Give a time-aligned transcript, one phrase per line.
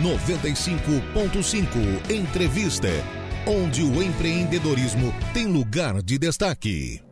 [0.00, 2.88] 95.5 Entrevista,
[3.46, 7.09] onde o empreendedorismo tem lugar de destaque.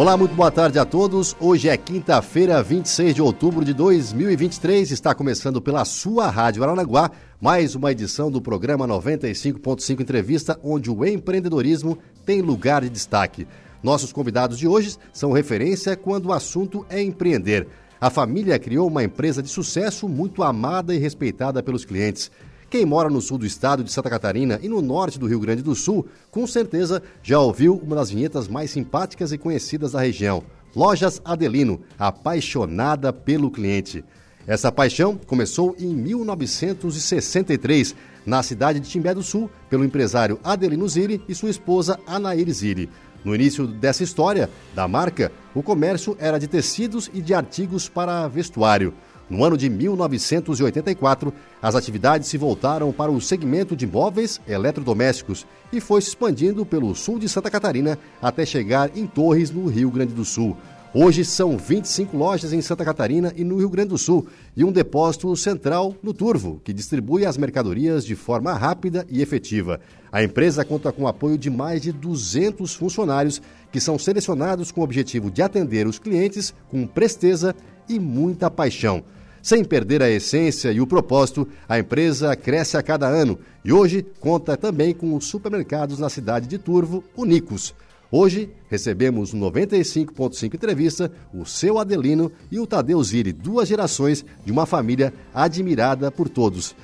[0.00, 1.36] Olá, muito boa tarde a todos.
[1.38, 4.90] Hoje é quinta-feira, 26 de outubro de 2023.
[4.90, 11.04] Está começando pela sua Rádio Aranaguá mais uma edição do programa 95.5 Entrevista, onde o
[11.04, 13.46] empreendedorismo tem lugar de destaque.
[13.82, 17.68] Nossos convidados de hoje são referência quando o assunto é empreender.
[18.00, 22.30] A família criou uma empresa de sucesso muito amada e respeitada pelos clientes.
[22.70, 25.60] Quem mora no sul do estado de Santa Catarina e no norte do Rio Grande
[25.60, 30.44] do Sul, com certeza já ouviu uma das vinhetas mais simpáticas e conhecidas da região.
[30.76, 34.04] Lojas Adelino, apaixonada pelo cliente.
[34.46, 41.20] Essa paixão começou em 1963, na cidade de Timbé do Sul, pelo empresário Adelino Zilli
[41.28, 42.88] e sua esposa Anaíri Zilli.
[43.24, 48.28] No início dessa história da marca, o comércio era de tecidos e de artigos para
[48.28, 48.94] vestuário.
[49.30, 55.80] No ano de 1984, as atividades se voltaram para o segmento de móveis eletrodomésticos e
[55.80, 60.12] foi se expandindo pelo sul de Santa Catarina até chegar em Torres, no Rio Grande
[60.12, 60.56] do Sul.
[60.92, 64.72] Hoje são 25 lojas em Santa Catarina e no Rio Grande do Sul e um
[64.72, 69.78] depósito central no Turvo, que distribui as mercadorias de forma rápida e efetiva.
[70.10, 74.80] A empresa conta com o apoio de mais de 200 funcionários que são selecionados com
[74.80, 77.54] o objetivo de atender os clientes com presteza
[77.88, 79.04] e muita paixão.
[79.42, 84.06] Sem perder a essência e o propósito, a empresa cresce a cada ano e hoje
[84.20, 87.74] conta também com os supermercados na cidade de Turvo, Unicos.
[88.12, 94.52] Hoje recebemos no 95.5 entrevista o seu Adelino e o Tadeu Ziri, duas gerações de
[94.52, 96.74] uma família admirada por todos.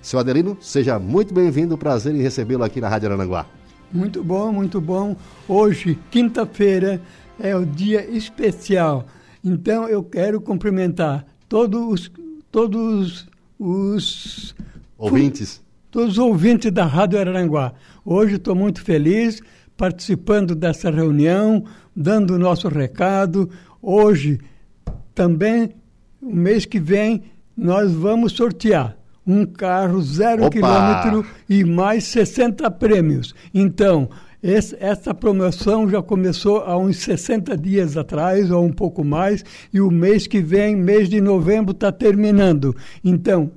[0.00, 3.46] Seu Adelino, seja muito bem-vindo, prazer em recebê-lo aqui na Rádio Arananguá.
[3.92, 5.16] Muito bom, muito bom.
[5.48, 7.02] Hoje, quinta-feira,
[7.38, 9.06] é o dia especial.
[9.44, 12.10] Então eu quero cumprimentar todos,
[12.50, 13.26] todos
[13.58, 14.54] os
[14.98, 15.62] ouvintes.
[15.90, 17.72] Todos os ouvintes da Rádio Araranguá.
[18.04, 19.40] Hoje estou muito feliz
[19.76, 21.64] participando dessa reunião,
[21.94, 23.50] dando o nosso recado.
[23.80, 24.40] Hoje,
[25.14, 25.74] também,
[26.20, 27.22] o mês que vem,
[27.56, 28.96] nós vamos sortear
[29.26, 30.50] um carro zero Opa!
[30.50, 33.34] quilômetro e mais 60 prêmios.
[33.52, 34.08] Então,
[34.42, 39.80] esse, essa promoção já começou há uns 60 dias atrás, ou um pouco mais, e
[39.80, 42.76] o mês que vem, mês de novembro, está terminando.
[43.04, 43.50] Então,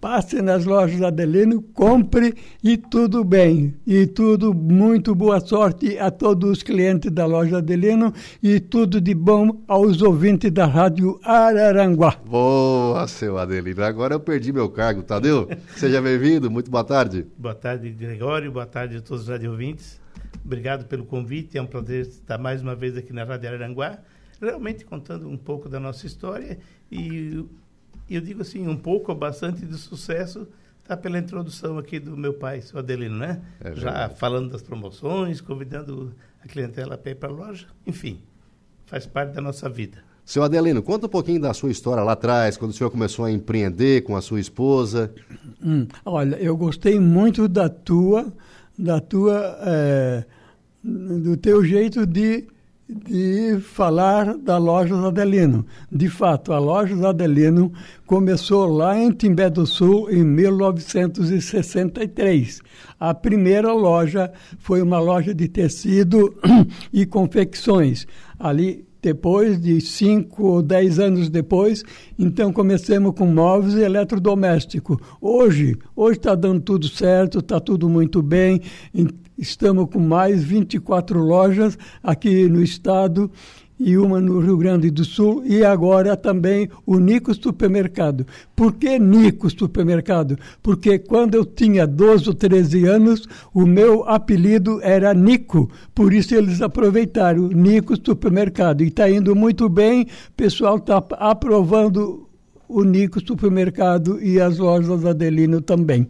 [0.00, 3.74] passe nas lojas Adelino, compre e tudo bem.
[3.86, 9.14] E tudo, muito boa sorte a todos os clientes da loja Adelino e tudo de
[9.14, 12.16] bom aos ouvintes da Rádio Araranguá.
[12.26, 13.82] Boa, seu Adelino.
[13.82, 15.48] Agora eu perdi meu cargo, Tadeu.
[15.76, 17.26] Seja bem-vindo, muito boa tarde.
[17.38, 20.03] Boa tarde, Gregório, boa tarde a todos os ouvintes.
[20.42, 23.98] Obrigado pelo convite, é um prazer estar mais uma vez aqui na Rádio Aranguá,
[24.40, 26.58] realmente contando um pouco da nossa história
[26.90, 27.44] e
[28.10, 30.46] eu digo assim, um pouco ou bastante de sucesso
[30.82, 33.40] está pela introdução aqui do meu pai, seu Adelino, né?
[33.60, 36.14] É Já falando das promoções, convidando
[36.44, 38.20] a clientela para ir para a loja, enfim,
[38.84, 40.04] faz parte da nossa vida.
[40.26, 43.30] Seu Adelino, conta um pouquinho da sua história lá atrás, quando o senhor começou a
[43.30, 45.12] empreender com a sua esposa.
[45.62, 48.32] Hum, olha, eu gostei muito da tua
[48.78, 50.24] da tua, é,
[50.82, 52.46] do teu jeito de,
[52.88, 55.64] de falar da loja Adelino.
[55.90, 57.72] De fato, a loja Adelino
[58.06, 62.60] começou lá em Timbé do Sul em 1963.
[62.98, 66.34] A primeira loja foi uma loja de tecido
[66.92, 68.06] e confecções.
[68.38, 71.84] Ali depois de cinco ou dez anos depois,
[72.18, 74.98] então começamos com móveis e eletrodoméstico.
[75.20, 78.62] Hoje, hoje está dando tudo certo, está tudo muito bem.
[79.36, 83.30] Estamos com mais 24 lojas aqui no estado
[83.78, 88.26] e uma no Rio Grande do Sul e agora também o Nico Supermercado.
[88.54, 90.38] Por que Nico Supermercado?
[90.62, 96.34] Porque quando eu tinha 12 ou 13 anos, o meu apelido era Nico, por isso
[96.34, 102.28] eles aproveitaram Nico Supermercado e está indo muito bem, o pessoal está aprovando
[102.68, 106.08] o Nico Supermercado e as lojas Adelino também.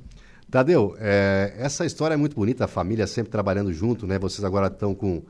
[0.50, 4.20] Tadeu, é, essa história é muito bonita, a família sempre trabalhando junto, né?
[4.20, 5.22] Vocês agora estão com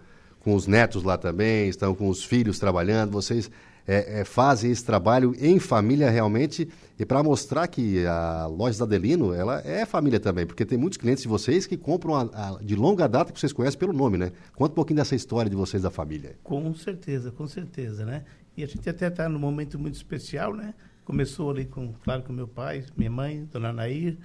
[0.45, 3.51] com os netos lá também, estão com os filhos trabalhando, vocês
[3.87, 6.69] é, é, fazem esse trabalho em família realmente
[6.99, 10.99] e para mostrar que a loja da Adelino ela é família também, porque tem muitos
[10.99, 14.19] clientes de vocês que compram a, a, de longa data que vocês conhecem pelo nome,
[14.19, 14.33] né?
[14.55, 16.37] Conta um pouquinho dessa história de vocês da família.
[16.43, 18.25] Com certeza, com certeza, né?
[18.57, 20.75] E a gente até está num momento muito especial, né?
[21.05, 24.17] Começou ali com, claro, com meu pai, minha mãe, Dona Nair,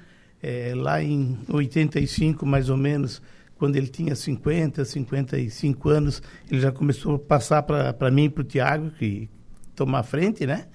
[0.42, 3.22] é, lá em 85, mais ou menos,
[3.60, 8.42] quando ele tinha 50, 55 anos, ele já começou a passar para mim e para
[8.42, 9.30] o Tiago, que
[9.76, 10.66] tomar frente, né?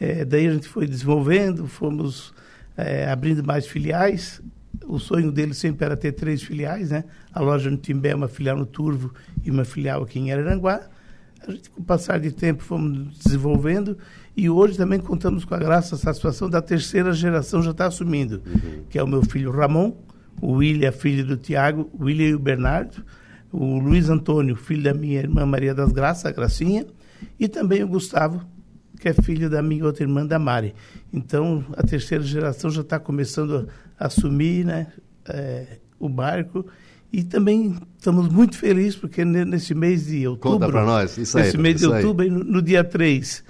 [0.00, 2.32] É, daí a gente foi desenvolvendo, fomos
[2.76, 4.40] é, abrindo mais filiais.
[4.86, 7.04] O sonho dele sempre era ter três filiais, né?
[7.32, 9.12] A loja no Timbé, uma filial no Turvo
[9.44, 10.88] e uma filial aqui em Araranguá.
[11.46, 13.98] A gente, com o passar de tempo, fomos desenvolvendo
[14.34, 18.42] e hoje também contamos com a graça, a satisfação da terceira geração já está assumindo,
[18.46, 18.84] uhum.
[18.88, 19.94] que é o meu filho Ramon,
[20.40, 23.04] o William, filho do Tiago, o William e o Bernardo,
[23.52, 26.86] o Luiz Antônio, filho da minha irmã Maria das Graças, a Gracinha,
[27.38, 28.44] e também o Gustavo,
[28.98, 30.74] que é filho da minha outra irmã, da Mari.
[31.12, 34.88] Então, a terceira geração já está começando a assumir né,
[35.28, 36.66] é, o barco
[37.12, 40.58] e também estamos muito felizes porque nesse mês de outubro...
[40.58, 41.44] Conta para nós, isso aí.
[41.44, 43.42] Nesse mês de outubro, no, no dia 3,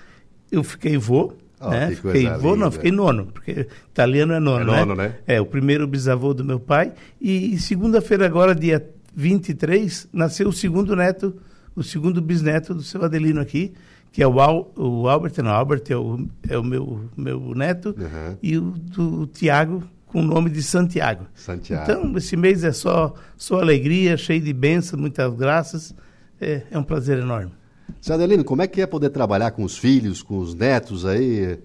[0.51, 1.91] eu fiquei vô, Oh, né?
[1.95, 5.09] Fiquei vô, não, fiquei nono, porque italiano é nono, é nono né?
[5.09, 5.15] né?
[5.27, 6.93] É, o primeiro bisavô do meu pai.
[7.21, 8.83] E, e segunda-feira, agora, dia
[9.15, 11.37] 23, nasceu o segundo neto,
[11.77, 13.75] o segundo bisneto do seu Adelino aqui,
[14.11, 17.95] que é o, Al, o Albert, não, Albert é o, é o meu, meu neto,
[17.99, 18.37] uhum.
[18.43, 21.27] e o do Tiago, com o nome de Santiago.
[21.35, 21.83] Santiago.
[21.83, 25.95] Então, esse mês é só, só alegria, cheio de bênçãos, muitas graças.
[26.41, 27.53] É, é um prazer enorme.
[28.01, 31.59] Seu Adelino, como é que é poder trabalhar com os filhos, com os netos aí?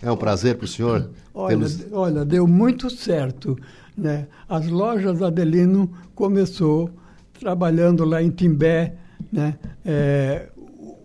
[0.00, 1.10] É um prazer para o senhor?
[1.34, 1.86] Olha, Temos...
[1.92, 3.58] olha, deu muito certo.
[3.96, 4.28] Né?
[4.48, 6.90] As lojas Adelino começou
[7.38, 8.94] trabalhando lá em Timbé,
[9.32, 9.58] né?
[9.84, 10.48] É,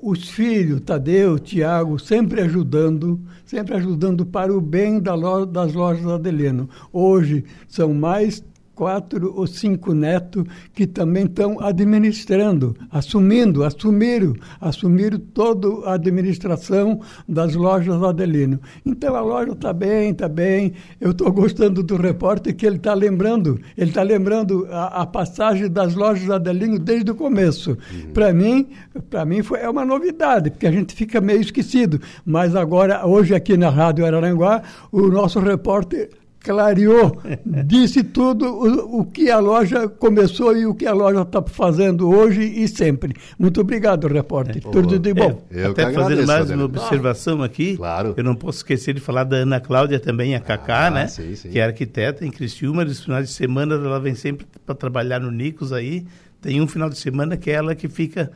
[0.02, 6.06] os filhos, Tadeu, Tiago, sempre ajudando, sempre ajudando para o bem da loja, das lojas
[6.06, 6.70] Adelino.
[6.92, 8.44] Hoje são mais
[8.76, 10.44] quatro ou cinco netos
[10.74, 18.60] que também estão administrando, assumindo, assumiram, assumiram toda a administração das lojas Adelino.
[18.86, 20.74] Então a loja está bem, está bem.
[21.00, 25.70] Eu estou gostando do repórter que ele está lembrando, ele está lembrando a, a, passagem
[25.70, 27.72] das lojas Adelino desde o começo.
[27.72, 28.12] Uhum.
[28.14, 28.68] Para mim,
[29.10, 32.02] para mim foi é uma novidade, porque a gente fica meio esquecido.
[32.26, 34.62] Mas agora, hoje aqui na Rádio Araranguá,
[34.92, 36.10] o nosso repórter
[36.44, 37.22] clareou,
[37.66, 42.10] disse tudo o, o, que a loja começou e o que a loja está fazendo
[42.10, 43.16] hoje e sempre.
[43.40, 44.58] Muito obrigado, repórter.
[44.58, 45.42] É, tudo de bom.
[45.50, 48.14] É, Até fazendo mais uma observação aqui, claro.
[48.18, 51.08] eu não posso esquecer de falar da Ana Cláudia também, a Cacá, ah, né?
[51.08, 51.50] Sim, sim.
[51.50, 52.84] Que é arquiteta em Criciúma.
[52.84, 56.06] Nos finais de semana ela vem sempre para trabalhar no Nicos aí.
[56.42, 58.30] Tem um final de semana que é ela que fica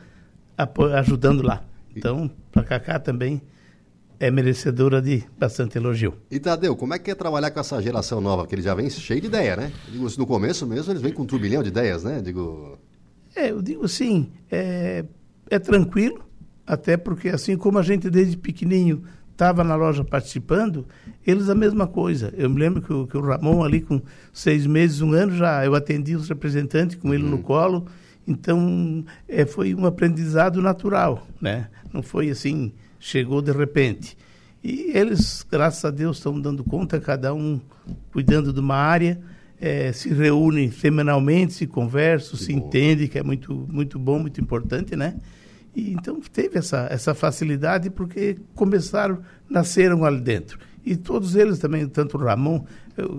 [0.96, 1.62] ajudando lá.
[1.94, 3.42] Então, para Cacá também
[4.20, 6.14] é merecedora de bastante elogio.
[6.30, 8.42] E Tadeu, como é que é trabalhar com essa geração nova?
[8.42, 9.72] Porque eles já vêm cheio de ideia, né?
[9.90, 12.20] Digo, no começo mesmo eles vêm com um turbilhão de ideias, né?
[12.20, 12.78] Digo...
[13.34, 15.04] É, eu digo assim, é,
[15.48, 16.24] é tranquilo,
[16.66, 20.84] até porque assim como a gente desde pequenininho estava na loja participando,
[21.24, 22.34] eles a mesma coisa.
[22.36, 25.64] Eu me lembro que o, que o Ramon ali com seis meses, um ano já,
[25.64, 27.30] eu atendi os representantes com ele uhum.
[27.30, 27.86] no colo,
[28.26, 31.68] então é, foi um aprendizado natural, né?
[31.92, 34.16] Não foi assim chegou de repente.
[34.62, 37.60] E eles, graças a Deus, estão dando conta, cada um
[38.12, 39.20] cuidando de uma área,
[39.60, 42.66] é, se reúnem semanalmente, se conversam, que se bom.
[42.66, 45.16] entendem, que é muito, muito bom, muito importante, né?
[45.74, 50.58] E, então teve essa, essa facilidade porque começaram, nasceram ali dentro.
[50.84, 52.64] E todos eles também, tanto o Ramon,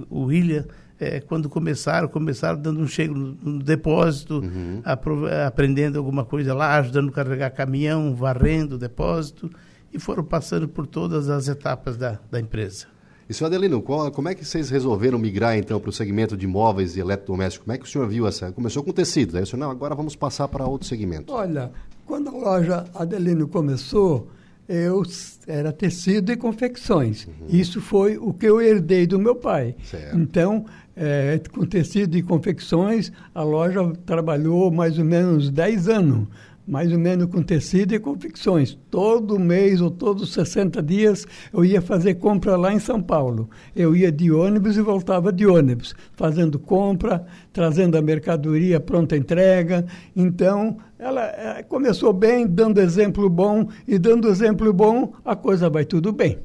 [0.10, 0.66] o William,
[1.00, 4.82] é, quando começaram, começaram dando um chego no, no depósito, uhum.
[5.46, 9.50] aprendendo alguma coisa lá, ajudando a carregar caminhão, varrendo o depósito
[9.94, 12.88] e foram passando por todas as etapas da, da empresa.
[13.30, 16.48] E, senhor Adelino, qual, como é que vocês resolveram migrar, então, para o segmento de
[16.48, 17.64] móveis e eletrodomésticos?
[17.64, 18.52] Como é que o senhor viu essa?
[18.52, 21.32] Começou com tecido, aí o senhor, não, agora vamos passar para outro segmento.
[21.32, 21.72] Olha,
[22.08, 24.28] quando a loja Adelino começou,
[24.68, 25.04] eu
[25.46, 27.28] era tecido e confecções.
[27.28, 27.48] Uhum.
[27.50, 29.76] Isso foi o que eu herdei do meu pai.
[29.84, 30.18] Certo.
[30.18, 30.66] Então,
[30.96, 36.28] é, com tecido e confecções, a loja trabalhou mais ou menos 10 anos
[36.70, 38.78] mais ou menos com tecido e confecções.
[38.92, 43.50] Todo mês ou todos 60 dias eu ia fazer compra lá em São Paulo.
[43.76, 49.86] Eu ia de ônibus e voltava de ônibus, fazendo compra, trazendo a mercadoria pronta entrega.
[50.16, 55.86] Então, ela é, começou bem, dando exemplo bom, e dando exemplo bom, a coisa vai
[55.86, 56.38] tudo bem.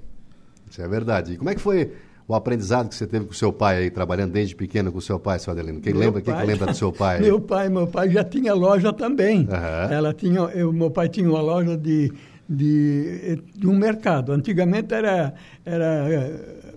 [0.70, 1.34] Isso é verdade.
[1.34, 1.92] E como é que foi
[2.26, 5.38] o aprendizado que você teve com seu pai aí, trabalhando desde pequeno com seu pai,
[5.38, 5.80] seu Adelino?
[5.80, 7.20] Quem lembra, pai, quem lembra do seu pai?
[7.22, 9.40] meu pai, meu pai já tinha loja também.
[9.40, 9.92] Uhum.
[9.92, 12.10] Ela tinha, eu, meu pai tinha uma loja de,
[12.48, 14.32] de, de um mercado.
[14.32, 15.84] Antigamente era, era,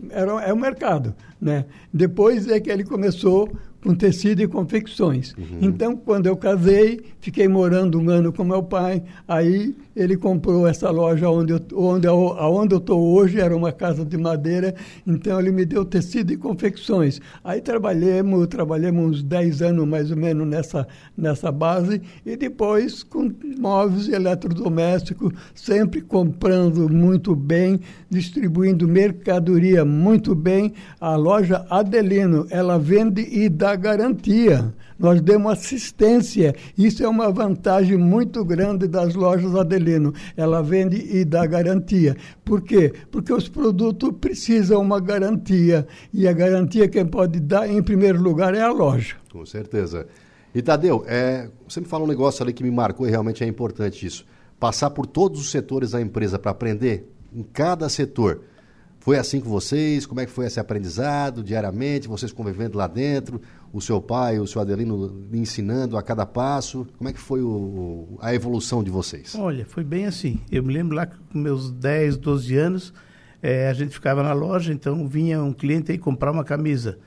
[0.10, 1.66] era, era um mercado, né?
[1.94, 3.50] Depois é que ele começou
[3.82, 5.34] com tecido e confecções.
[5.38, 5.60] Uhum.
[5.62, 10.92] Então, quando eu casei, fiquei morando um ano com meu pai, aí ele comprou essa
[10.92, 14.76] loja onde eu, onde, onde eu estou hoje, era uma casa de madeira,
[15.08, 17.20] então ele me deu tecido e confecções.
[17.44, 20.88] Aí trabalhamos, trabalhamos uns 10 anos mais ou menos nessa,
[21.18, 30.36] nessa base, e depois com móveis e eletrodomésticos, sempre comprando muito bem, distribuindo mercadoria muito
[30.36, 30.74] bem.
[31.02, 34.72] A loja Adelino, ela vende e dá garantia.
[34.98, 36.56] Nós demos assistência.
[36.78, 40.14] Isso é uma vantagem muito grande das lojas Adelino.
[40.36, 42.16] Ela vende e dá garantia.
[42.44, 42.94] Por quê?
[43.12, 45.88] Porque os produtos precisam uma garantia.
[46.14, 49.16] E a garantia quem pode dar, em primeiro lugar, é a loja.
[49.32, 50.08] Com certeza.
[50.54, 53.48] E Tadeu, é, você me fala um negócio ali que me marcou e realmente é
[53.48, 54.26] importante isso.
[54.60, 58.42] Passar por todos os setores da empresa para aprender em cada setor.
[59.08, 60.06] Foi assim com vocês?
[60.06, 62.10] Como é que foi esse aprendizado diariamente?
[62.10, 63.40] Vocês convivendo lá dentro?
[63.72, 66.86] O seu pai, o seu Adelino ensinando a cada passo?
[66.98, 69.34] Como é que foi o, a evolução de vocês?
[69.34, 70.42] Olha, foi bem assim.
[70.52, 72.94] Eu me lembro lá com meus 10, 12 anos,
[73.42, 77.00] é, a gente ficava na loja, então vinha um cliente aí comprar uma camisa.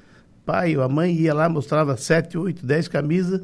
[0.47, 3.43] Pai ou a mãe ia lá, mostrava 7, 8, 10 camisas,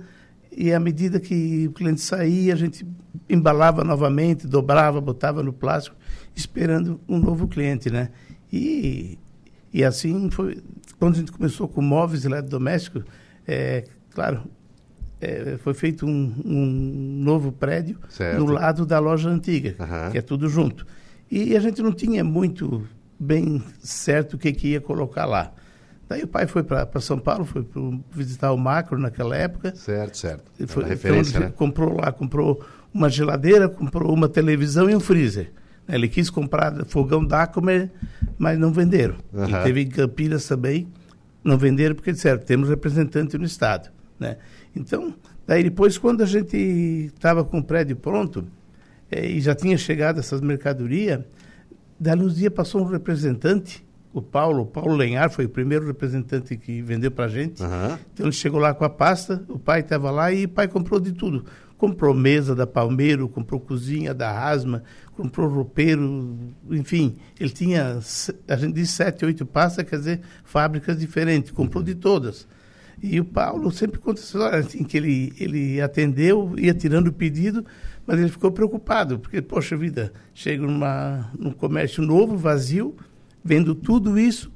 [0.50, 2.86] e à medida que o cliente saía, a gente
[3.28, 5.94] embalava novamente, dobrava, botava no plástico,
[6.34, 8.08] esperando um novo cliente, né?
[8.52, 9.18] E,
[9.72, 10.62] e assim foi.
[10.98, 13.04] Quando a gente começou com móveis eletrodomésticos,
[13.46, 14.42] é, claro,
[15.20, 16.66] é, foi feito um, um
[17.22, 18.38] novo prédio certo.
[18.38, 20.10] no lado da loja antiga, uhum.
[20.10, 20.86] que é tudo junto.
[21.30, 22.86] E a gente não tinha muito
[23.18, 25.52] bem certo o que, que ia colocar lá.
[26.08, 29.74] Daí o pai foi para São Paulo, foi para visitar o Macro naquela época.
[29.74, 30.44] Certo, certo.
[30.68, 31.54] Foi, referência, então, né?
[31.56, 35.52] comprou lá, comprou uma geladeira, comprou uma televisão e um freezer.
[35.88, 37.88] Ele quis comprar fogão Dacomar,
[38.38, 39.16] mas não venderam.
[39.32, 39.48] Uhum.
[39.48, 40.88] E teve em Campinas também,
[41.44, 43.90] não venderam porque disseram, temos representante no Estado.
[44.18, 44.36] Né?
[44.74, 45.14] Então,
[45.46, 46.56] daí depois, quando a gente
[47.14, 48.46] estava com o prédio pronto,
[49.10, 51.20] é, e já tinha chegado essas mercadorias,
[51.98, 56.56] daí uns dias passou um representante, o Paulo, o Paulo Lenhar foi o primeiro representante
[56.56, 57.62] que vendeu para a gente.
[57.62, 57.98] Uhum.
[58.12, 60.98] Então ele chegou lá com a pasta, o pai estava lá e o pai comprou
[60.98, 61.44] de tudo.
[61.78, 66.38] Comprou mesa da Palmeiro, comprou cozinha da Rasma, comprou roupeiro,
[66.70, 67.98] enfim, ele tinha,
[68.48, 72.46] a gente disse sete, oito pastas, quer dizer, fábricas diferentes, comprou de todas.
[73.02, 77.12] E o Paulo sempre conta essa história, assim, que ele, ele atendeu, ia tirando o
[77.12, 77.64] pedido,
[78.06, 82.96] mas ele ficou preocupado, porque, poxa vida, chega numa, num comércio novo, vazio,
[83.44, 84.50] vendo tudo isso,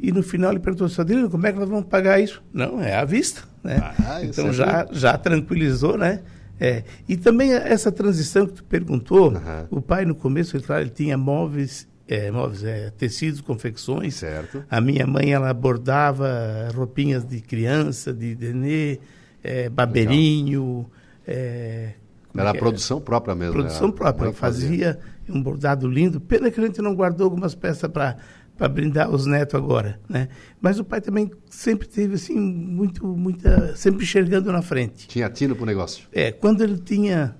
[0.00, 2.42] e no final ele perguntou, Sadrino, como é que nós vamos pagar isso?
[2.52, 3.76] Não, é à vista, né?
[4.04, 6.22] Ah, então é já, já tranquilizou, né?
[6.60, 9.66] É, e também essa transição que tu perguntou, uhum.
[9.70, 14.14] o pai no começo, ele, ele tinha móveis, é, móveis é, tecidos, confecções.
[14.14, 14.64] Certo.
[14.70, 19.00] A minha mãe, ela bordava roupinhas de criança, de denê,
[19.42, 20.88] é, babeirinho.
[21.26, 21.94] É,
[22.34, 23.54] era a produção própria mesmo.
[23.54, 24.26] Produção própria.
[24.26, 26.20] Ela fazia um bordado lindo.
[26.20, 28.16] Pena que a gente não guardou algumas peças para
[28.62, 30.28] para brindar os netos agora, né?
[30.60, 35.08] Mas o pai também sempre teve assim muito muita sempre enxergando na frente.
[35.08, 36.06] Tinha tino para o negócio.
[36.12, 37.34] É, quando ele tinha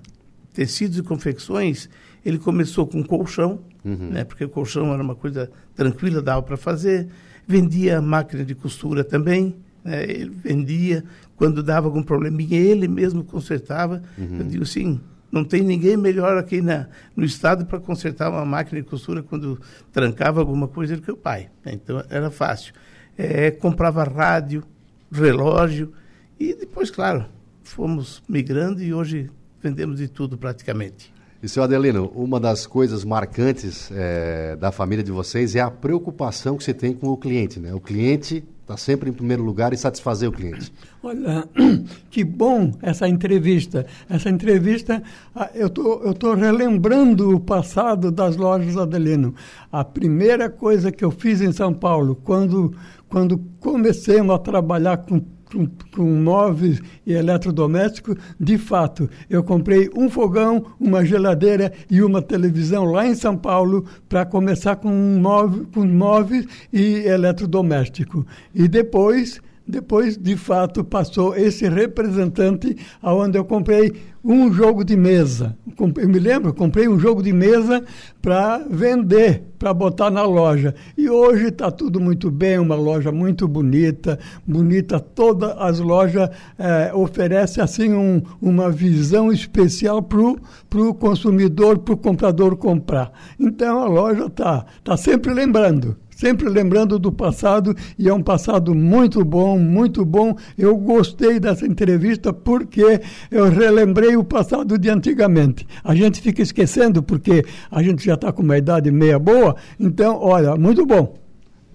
[0.53, 1.89] tecidos e confecções,
[2.25, 4.09] ele começou com colchão, uhum.
[4.09, 4.25] né?
[4.25, 7.07] Porque o colchão era uma coisa tranquila, dava para fazer.
[7.47, 10.03] Vendia máquina de costura também, né?
[10.03, 11.05] Ele vendia
[11.37, 14.03] quando dava algum probleminha, ele mesmo consertava.
[14.17, 14.39] Uhum.
[14.39, 14.99] Eu digo assim,
[15.33, 19.59] não tem ninguém melhor aqui na, no estado para consertar uma máquina de costura quando
[19.91, 21.49] trancava alguma coisa do que o pai.
[21.65, 22.71] Então era fácil.
[23.17, 24.63] É, comprava rádio,
[25.11, 25.91] relógio
[26.39, 27.25] e depois, claro,
[27.63, 31.12] fomos migrando e hoje vendemos de tudo praticamente.
[31.43, 36.55] E, seu Adelino, uma das coisas marcantes é, da família de vocês é a preocupação
[36.55, 37.73] que você tem com o cliente, né?
[37.73, 40.71] O cliente está sempre em primeiro lugar e satisfazer o cliente.
[41.03, 41.45] Olha,
[42.09, 43.85] que bom essa entrevista.
[44.09, 45.03] Essa entrevista,
[45.35, 49.35] ah, eu tô, estou tô relembrando o passado das lojas Adelino.
[49.69, 52.73] A primeira coisa que eu fiz em São Paulo, quando,
[53.09, 55.19] quando comecemos a trabalhar com
[55.53, 62.21] com, com móveis e eletrodomésticos, de fato, eu comprei um fogão, uma geladeira e uma
[62.21, 68.25] televisão lá em São Paulo para começar com, móvel, com móveis e eletrodoméstico.
[68.53, 73.93] E depois, depois, de fato, passou esse representante aonde eu comprei
[74.23, 75.57] um jogo de mesa.
[75.77, 77.83] Eu me lembro, comprei um jogo de mesa
[78.21, 80.75] para vender, para botar na loja.
[80.97, 84.99] E hoje está tudo muito bem, uma loja muito bonita, bonita.
[84.99, 86.29] Todas as lojas
[86.59, 93.11] é, oferecem assim um, uma visão especial para o consumidor, para o comprador comprar.
[93.39, 98.73] Então a loja está tá sempre lembrando sempre lembrando do passado e é um passado
[98.73, 100.37] muito bom, muito bom.
[100.57, 105.67] Eu gostei dessa entrevista porque eu relembrei o passado de antigamente.
[105.83, 110.17] A gente fica esquecendo porque a gente já está com uma idade meia boa, então,
[110.17, 111.13] olha, muito bom.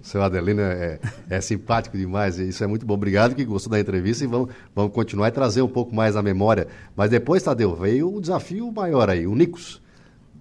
[0.01, 2.95] O seu Adelino é, é, simpático demais, isso é muito bom.
[2.95, 6.23] Obrigado que gostou da entrevista e vamos, vamos continuar e trazer um pouco mais a
[6.23, 6.67] memória.
[6.95, 9.79] Mas depois, Tadeu, veio um desafio maior aí, o Nicos.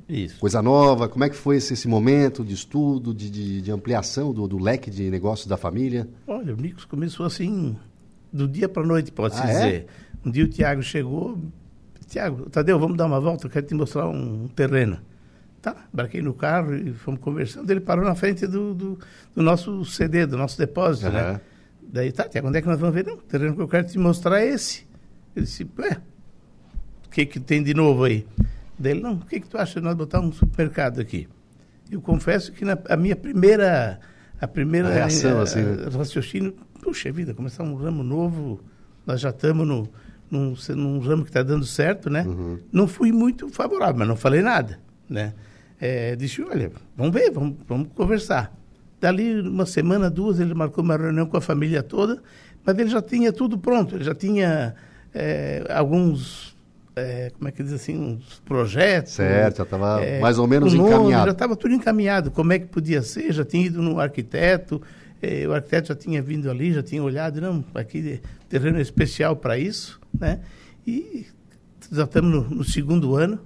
[0.08, 0.40] Isso.
[0.40, 4.32] Coisa nova, como é que foi esse, esse momento de estudo, de, de, de ampliação
[4.32, 6.08] do, do, leque de negócios da família?
[6.26, 7.76] Olha, o Nicos começou assim,
[8.32, 9.74] do dia para a noite, pode-se ah, dizer.
[9.74, 9.86] É?
[10.26, 11.38] Um dia o Tiago chegou,
[12.06, 14.98] Tiago, Tadeu, vamos dar uma volta, eu quero te mostrar um terreno.
[15.60, 17.68] Tá, embarquei no carro e fomos conversando.
[17.68, 18.98] Ele parou na frente do, do,
[19.34, 21.12] do nosto CD, do nosso depósito, uhum.
[21.12, 21.40] né?
[21.82, 23.04] Daí, tá, Tiago, onde é que nós vamos ver?
[23.04, 24.86] Não, o terreno que eu quero te mostrar é esse.
[25.36, 25.98] Ele disse, ué,
[27.06, 28.26] o que que tem de novo aí?
[28.78, 31.28] Daí ele, não, o que que tu acha de nós botar um supermercado aqui?
[31.90, 33.98] Eu confesso que na, a minha primeira,
[34.40, 35.88] a primeira a reação, a, assim, né?
[35.90, 38.60] raciocínio, puxa vida, começar um ramo novo,
[39.06, 39.88] nós já estamos no,
[40.30, 42.22] num, num ramo que está dando certo, né?
[42.22, 42.58] Uhum.
[42.70, 45.32] Não fui muito favorável, mas não falei nada, né?
[45.80, 48.52] É, disse, olha, vamos ver, vamos, vamos conversar.
[49.00, 52.20] Dali uma semana, duas, ele marcou uma reunião com a família toda,
[52.64, 54.74] mas ele já tinha tudo pronto, ele já tinha
[55.14, 56.47] é, alguns,
[56.98, 59.12] é, como é que diz assim, uns projetos.
[59.12, 61.02] Certo, já estava mais ou menos um encaminhado.
[61.04, 64.82] Nome, já estava tudo encaminhado, como é que podia ser, já tinha ido no arquiteto,
[65.22, 69.58] é, o arquiteto já tinha vindo ali, já tinha olhado, não, aqui terreno especial para
[69.58, 70.40] isso, né?
[70.86, 71.26] E
[71.90, 73.40] já estamos no, no segundo ano,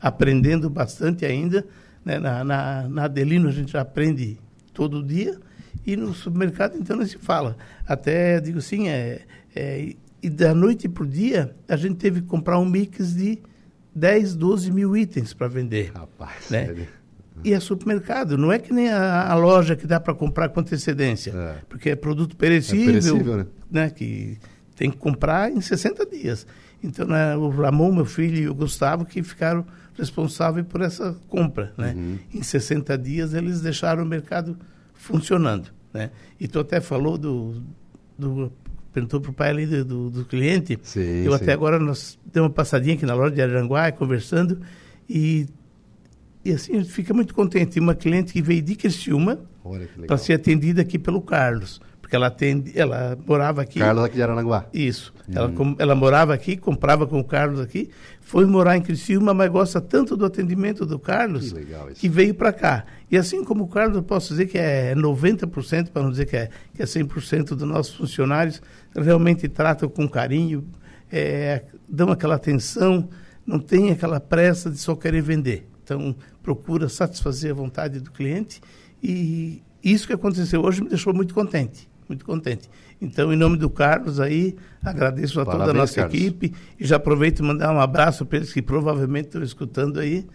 [0.00, 1.64] aprendendo bastante ainda.
[2.04, 2.18] Né?
[2.18, 4.38] Na, na, na Adelino a gente aprende
[4.72, 5.38] todo dia
[5.86, 7.56] e no supermercado então não se fala.
[7.86, 9.22] Até digo assim, é,
[9.54, 9.94] é,
[10.24, 13.38] e da noite para o dia a gente teve que comprar um mix de
[13.94, 15.92] 10, 12 mil itens para vender.
[15.94, 16.66] Rapaz, né?
[16.66, 16.86] sério?
[17.44, 20.60] E é supermercado, não é que nem a, a loja que dá para comprar com
[20.60, 21.56] antecedência, É.
[21.68, 23.46] porque é produto perecível, É perecível, né?
[23.70, 24.38] né, que
[24.76, 26.46] tem que comprar em 60 dias.
[26.82, 29.66] Então, né, o Ramon, meu filho, e o Gustavo que ficaram
[29.98, 31.72] responsáveis por essa compra.
[31.76, 31.92] Né?
[31.96, 32.18] Uhum.
[32.32, 34.56] Em 60 dias, eles deixaram o mercado
[34.94, 35.70] funcionando.
[35.92, 36.10] Né?
[36.40, 37.62] E tu até falou do...
[38.18, 38.50] do
[38.94, 40.78] perguntou para o pai ali do, do, do cliente.
[40.82, 41.42] Sim, Eu sim.
[41.42, 44.60] até agora, nós demos uma passadinha aqui na loja de Aranguá, conversando,
[45.08, 45.46] e,
[46.44, 47.78] e assim, a gente fica muito contente.
[47.80, 49.40] Uma cliente que veio de Criciúma
[50.06, 51.80] para ser atendida aqui pelo Carlos.
[52.00, 53.78] Porque ela, atende, ela morava aqui...
[53.78, 54.66] Carlos aqui de Aranaguá.
[54.74, 55.12] Isso.
[55.34, 57.88] Ela, com- ela morava aqui, comprava com o Carlos aqui,
[58.20, 61.64] foi morar em Criciúma, mas gosta tanto do atendimento do Carlos Que
[62.00, 62.84] que veio para cá.
[63.10, 66.36] E assim como o Carlos, eu posso dizer que é 90%, para não dizer que
[66.36, 68.60] é, que é 100% dos nossos funcionários,
[68.94, 70.66] realmente tratam com carinho,
[71.10, 73.08] é, dão aquela atenção,
[73.46, 75.68] não tem aquela pressa de só querer vender.
[75.82, 78.60] Então, procura satisfazer a vontade do cliente
[79.02, 82.70] e isso que aconteceu hoje me deixou muito contente, muito contente.
[83.00, 86.14] Então, em nome do Carlos aí, agradeço a toda a Parabéns, nossa Carlos.
[86.14, 90.26] equipe e já aproveito e mandar um abraço para eles que provavelmente estão escutando aí.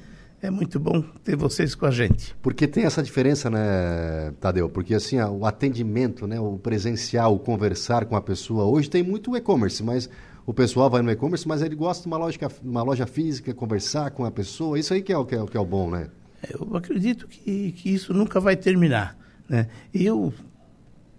[0.41, 2.34] É muito bom ter vocês com a gente.
[2.41, 4.69] Porque tem essa diferença, né, Tadeu?
[4.69, 8.63] Porque assim, o atendimento, né, o presencial, o conversar com a pessoa.
[8.63, 10.10] Hoje tem muito e-commerce, mas
[10.45, 14.12] o pessoal vai no e-commerce, mas ele gosta de uma loja, uma loja física, conversar
[14.12, 14.80] com a pessoa.
[14.80, 16.08] Isso aí que é o que é, o que é o bom, né?
[16.49, 19.17] Eu acredito que, que isso nunca vai terminar.
[19.47, 19.67] Né?
[19.93, 20.34] E eu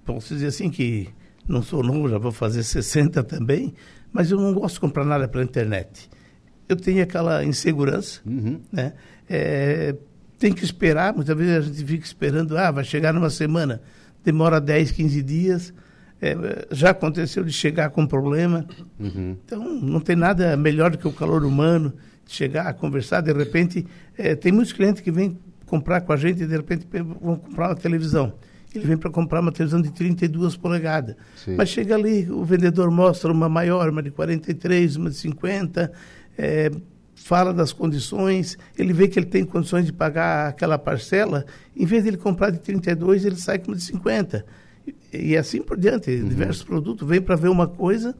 [0.04, 1.10] posso dizer assim que
[1.46, 3.74] não sou novo, já vou fazer 60 também,
[4.10, 6.08] mas eu não gosto de comprar nada pela internet.
[6.70, 8.60] Eu tenho aquela insegurança, Uhum.
[8.72, 8.92] né?
[9.28, 9.94] É,
[10.38, 13.80] tem que esperar, muitas vezes a gente fica esperando, ah, vai chegar numa semana,
[14.24, 15.74] demora 10, 15 dias.
[16.22, 18.66] É, já aconteceu de chegar com problema.
[18.98, 19.36] Uhum.
[19.44, 21.92] Então, não tem nada melhor do que o calor humano,
[22.26, 26.42] de chegar, conversar, de repente, eh, tem muitos clientes que vêm comprar com a gente
[26.42, 28.34] e de repente pe- vão comprar uma televisão.
[28.74, 31.16] Ele vem para comprar uma televisão de 32 polegadas.
[31.36, 31.56] Sim.
[31.56, 35.90] Mas chega ali, o vendedor mostra uma maior, uma de 43, uma de 50,
[36.40, 36.70] eh,
[37.14, 41.44] fala das condições, ele vê que ele tem condições de pagar aquela parcela,
[41.76, 44.44] em vez de ele comprar de 32, ele sai com de 50.
[44.86, 47.06] E, e assim por diante, diversos produtos.
[47.06, 48.16] Vem para ver uma coisa,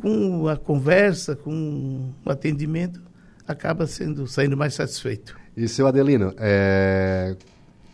[0.00, 3.00] com a conversa, com o atendimento,
[3.48, 5.34] acaba sendo saindo mais satisfeito.
[5.56, 7.34] E seu Adelino, é,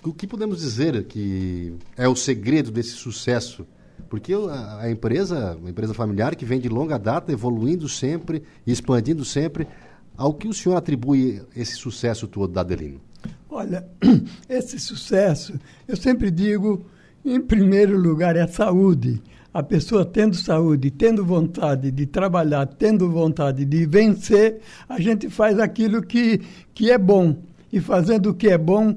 [0.02, 3.64] o que podemos dizer que é o segredo desse sucesso?
[4.12, 9.66] Porque a, empresa, uma empresa familiar que vem de longa data, evoluindo sempre, expandindo sempre,
[10.14, 13.00] ao que o senhor atribui esse sucesso todo da Adelino?
[13.48, 13.88] Olha,
[14.50, 15.54] esse sucesso,
[15.88, 16.84] eu sempre digo,
[17.24, 19.22] em primeiro lugar, é a saúde.
[19.50, 25.58] A pessoa tendo saúde, tendo vontade de trabalhar, tendo vontade de vencer, a gente faz
[25.58, 26.42] aquilo que,
[26.74, 27.34] que é bom.
[27.72, 28.94] E fazendo o que é bom,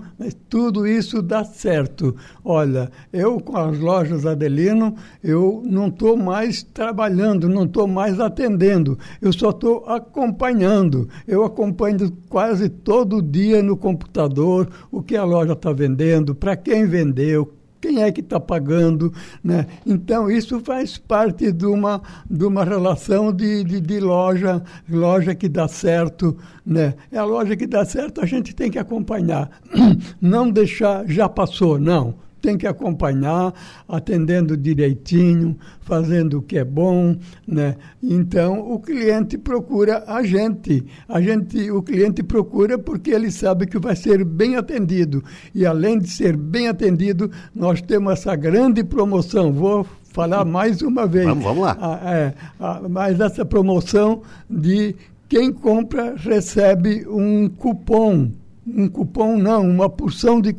[0.50, 2.16] tudo isso dá certo.
[2.44, 9.00] Olha, eu com as lojas Adelino, eu não estou mais trabalhando, não estou mais atendendo,
[9.22, 11.08] eu só estou acompanhando.
[11.26, 16.86] Eu acompanho quase todo dia no computador o que a loja está vendendo, para quem
[16.86, 17.54] vendeu,
[17.86, 19.68] quem é que está pagando, né?
[19.86, 25.48] Então isso faz parte de uma, de uma relação de, de, de, loja, loja que
[25.48, 26.96] dá certo, né?
[27.12, 29.52] É a loja que dá certo, a gente tem que acompanhar,
[30.20, 33.52] não deixar já passou, não tem que acompanhar,
[33.90, 37.76] atendendo direitinho, fazendo o que é bom, né?
[38.04, 43.80] Então o cliente procura a gente, a gente, o cliente procura porque ele sabe que
[43.80, 45.24] vai ser bem atendido
[45.56, 49.52] e além de ser bem atendido, nós temos essa grande promoção.
[49.52, 51.26] Vou falar mais uma vez.
[51.26, 51.76] Vamos, vamos lá.
[51.82, 54.96] Ah, é, ah, mas essa promoção de
[55.28, 58.30] quem compra recebe um cupom
[58.68, 60.56] um cupom não, uma porção de,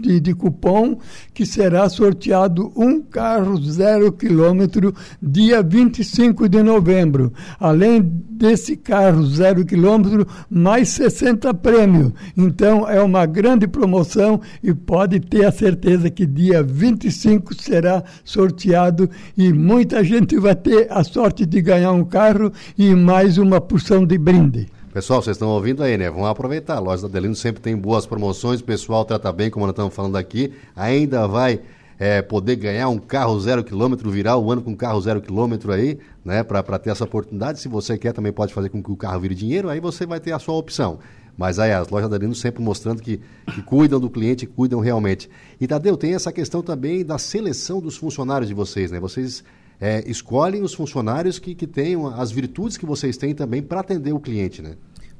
[0.00, 0.98] de, de, cupom
[1.34, 7.32] que será sorteado um carro zero quilômetro dia 25 de novembro.
[7.58, 12.12] Além desse carro zero quilômetro, mais 60 prêmios.
[12.36, 19.10] Então é uma grande promoção e pode ter a certeza que dia 25 será sorteado
[19.36, 24.06] e muita gente vai ter a sorte de ganhar um carro e mais uma porção
[24.06, 24.77] de brinde.
[24.98, 26.10] Pessoal, vocês estão ouvindo aí, né?
[26.10, 26.74] Vamos aproveitar.
[26.74, 29.94] A loja da Adelino sempre tem boas promoções, o pessoal trata bem, como nós estamos
[29.94, 30.52] falando aqui.
[30.74, 31.60] Ainda vai
[32.00, 35.70] é, poder ganhar um carro zero quilômetro, virar o ano com um carro zero quilômetro
[35.70, 36.42] aí, né?
[36.42, 37.60] Para ter essa oportunidade.
[37.60, 40.18] Se você quer, também pode fazer com que o carro vire dinheiro, aí você vai
[40.18, 40.98] ter a sua opção.
[41.36, 43.20] Mas aí as lojas da Adelino sempre mostrando que,
[43.54, 45.30] que cuidam do cliente, cuidam realmente.
[45.60, 48.98] E Tadeu, tem essa questão também da seleção dos funcionários de vocês, né?
[48.98, 49.44] Vocês
[49.80, 54.12] é, escolhem os funcionários que, que tenham as virtudes que vocês têm também para atender
[54.12, 54.74] o cliente, né?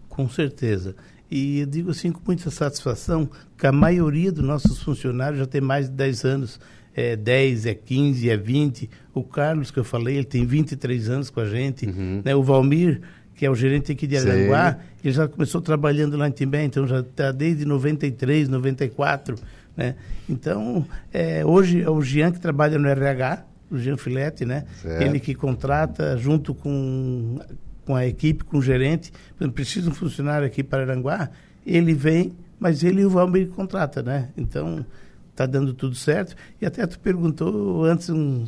[0.09, 0.97] Com certeza.
[1.31, 5.61] E eu digo assim com muita satisfação que a maioria dos nossos funcionários já tem
[5.61, 6.61] mais de 10 anos.
[6.94, 8.90] É 10, é 15, é 20.
[9.14, 11.87] O Carlos, que eu falei, ele tem 23 anos com a gente.
[11.87, 12.23] Uhum.
[12.25, 12.35] Né?
[12.35, 13.01] O Valmir,
[13.37, 16.88] que é o gerente aqui de Aranguá, ele já começou trabalhando lá em Timbé, então
[16.88, 19.37] já está desde 93, 94.
[19.77, 19.94] Né?
[20.29, 24.64] Então, é, hoje é o Jean que trabalha no RH, o Jean Filete, né?
[24.81, 25.02] Certo.
[25.02, 27.38] Ele que contrata junto com,
[27.85, 29.12] com a equipe, com o gerente.
[29.54, 31.31] Precisa um funcionário aqui para Aranguá,
[31.66, 34.31] ele vem, mas ele e o Valmir contrata, né?
[34.37, 34.85] Então,
[35.31, 36.35] está dando tudo certo.
[36.61, 38.46] E até tu perguntou antes um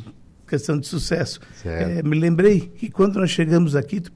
[0.51, 1.39] questão de sucesso.
[1.65, 4.11] É, me lembrei que quando nós chegamos aqui, tu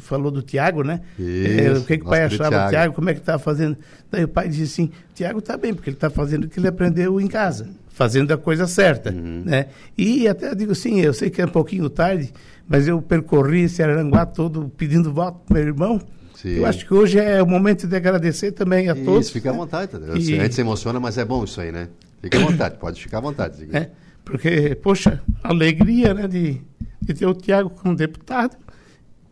[0.00, 1.00] falou do Tiago, né?
[1.18, 3.76] Isso, é, o que, que o pai achava do Tiago, como é que estava fazendo.
[4.10, 6.68] Daí o pai disse assim, Tiago está bem, porque ele está fazendo o que ele
[6.68, 9.42] aprendeu em casa fazendo a coisa certa, uhum.
[9.46, 9.68] né?
[9.96, 12.30] E até digo assim, eu sei que é um pouquinho tarde,
[12.68, 16.00] mas eu percorri esse Aranguá todo pedindo voto para meu irmão.
[16.34, 16.56] Sim.
[16.56, 19.30] Eu acho que hoje é o momento de agradecer também a isso, todos.
[19.30, 19.92] fica à vontade.
[20.14, 20.38] E...
[20.38, 21.88] A gente se emociona, mas é bom isso aí, né?
[22.20, 23.66] Fica à vontade, pode ficar à vontade.
[23.72, 23.88] É,
[24.26, 26.60] porque, poxa, alegria né, de,
[27.00, 28.56] de ter o Tiago como deputado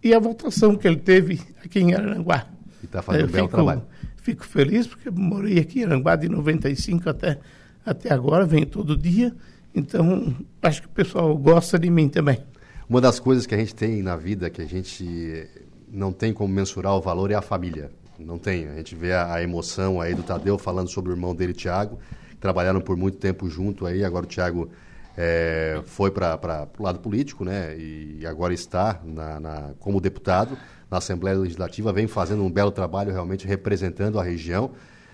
[0.01, 2.47] e a votação que ele teve aqui em Aranguá.
[2.81, 3.83] E está fazendo um belo trabalho.
[4.19, 7.41] Fico feliz porque morei aqui em Aranguá de 95 até
[7.85, 9.35] até agora, venho todo dia.
[9.75, 12.39] Então, acho que o pessoal gosta de mim também.
[12.89, 15.49] Uma das coisas que a gente tem na vida que a gente
[15.91, 17.91] não tem como mensurar o valor é a família.
[18.17, 18.69] Não tem.
[18.69, 21.99] A gente vê a, a emoção aí do Tadeu falando sobre o irmão dele, Tiago.
[22.39, 24.05] Trabalharam por muito tempo junto aí.
[24.05, 24.71] Agora o Tiago
[25.17, 27.77] é, foi para o lado político, né?
[27.79, 30.59] E agora está na, na, como deputado
[30.91, 31.93] na Assembleia Legislativa.
[31.93, 34.73] Vem fazendo um belo trabalho realmente representando a região.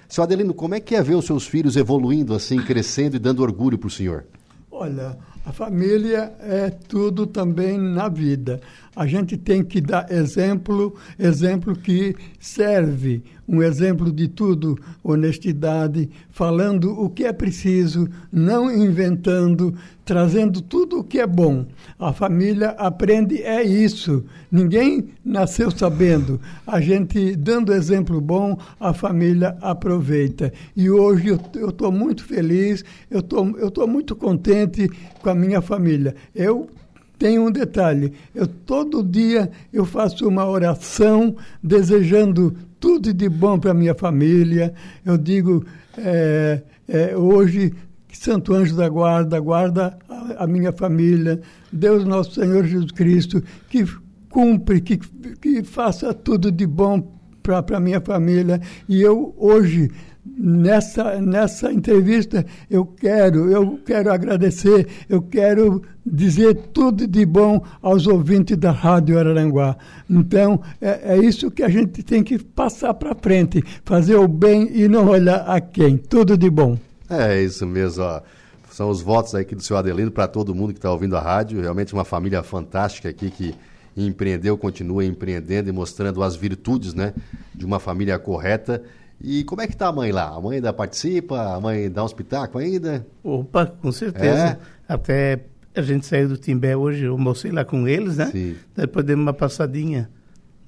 [0.08, 3.42] Seu Adelino, como é que é ver os seus filhos evoluindo assim, crescendo e dando
[3.42, 4.24] orgulho para o senhor?
[4.70, 8.60] Olha, a família é tudo também na vida.
[8.94, 16.90] A gente tem que dar exemplo, exemplo que serve, um exemplo de tudo, honestidade, falando
[17.00, 21.66] o que é preciso, não inventando, trazendo tudo o que é bom.
[21.98, 24.24] A família aprende é isso.
[24.50, 26.40] Ninguém nasceu sabendo.
[26.66, 30.52] A gente dando exemplo bom, a família aproveita.
[30.76, 34.88] E hoje eu estou muito feliz, eu tô, estou muito contente
[35.22, 36.16] com a minha família.
[36.34, 36.68] Eu
[37.20, 43.74] tem um detalhe, eu todo dia eu faço uma oração desejando tudo de bom para
[43.74, 44.72] minha família.
[45.04, 45.62] Eu digo
[45.98, 47.74] é, é, hoje
[48.08, 51.42] que Santo Anjo da Guarda guarda a, a, minha família.
[51.70, 53.84] Deus nosso Senhor Jesus Cristo que
[54.30, 58.62] cumpre, que, que faça tudo de bom para a minha família.
[58.88, 59.90] E eu hoje
[60.24, 68.06] nessa, nessa entrevista eu quero, eu quero agradecer, eu quero dizer tudo de bom aos
[68.06, 69.76] ouvintes da Rádio Araranguá.
[70.08, 74.70] Então, é, é isso que a gente tem que passar para frente, fazer o bem
[74.72, 75.96] e não olhar a quem.
[75.96, 76.78] Tudo de bom.
[77.08, 78.20] É isso mesmo, ó.
[78.70, 81.60] São os votos aqui do seu Adelino para todo mundo que está ouvindo a rádio.
[81.60, 83.54] Realmente uma família fantástica aqui que
[83.96, 87.12] empreendeu, continua empreendendo e mostrando as virtudes né,
[87.54, 88.82] de uma família correta
[89.20, 90.28] e como é que está a mãe lá?
[90.28, 91.54] A mãe ainda participa?
[91.54, 93.06] A mãe dá um espetáculo ainda?
[93.22, 94.58] Opa, com certeza.
[94.88, 94.92] É?
[94.92, 95.40] Até
[95.74, 98.26] a gente saiu do Timbé hoje, eu almocei lá com eles, né?
[98.26, 98.56] Sim.
[98.74, 100.10] Depois demos uma passadinha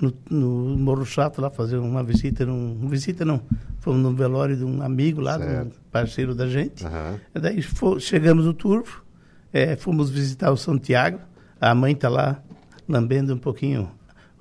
[0.00, 3.40] no, no Morro Chato lá, fazer uma visita, num, visita não,
[3.78, 6.84] fomos no velório de um amigo lá, um parceiro da gente.
[6.84, 7.18] Uhum.
[7.40, 7.62] Daí
[8.00, 9.04] chegamos no Turvo,
[9.52, 11.20] é, fomos visitar o Santiago,
[11.60, 12.42] a mãe está lá
[12.88, 13.90] lambendo um pouquinho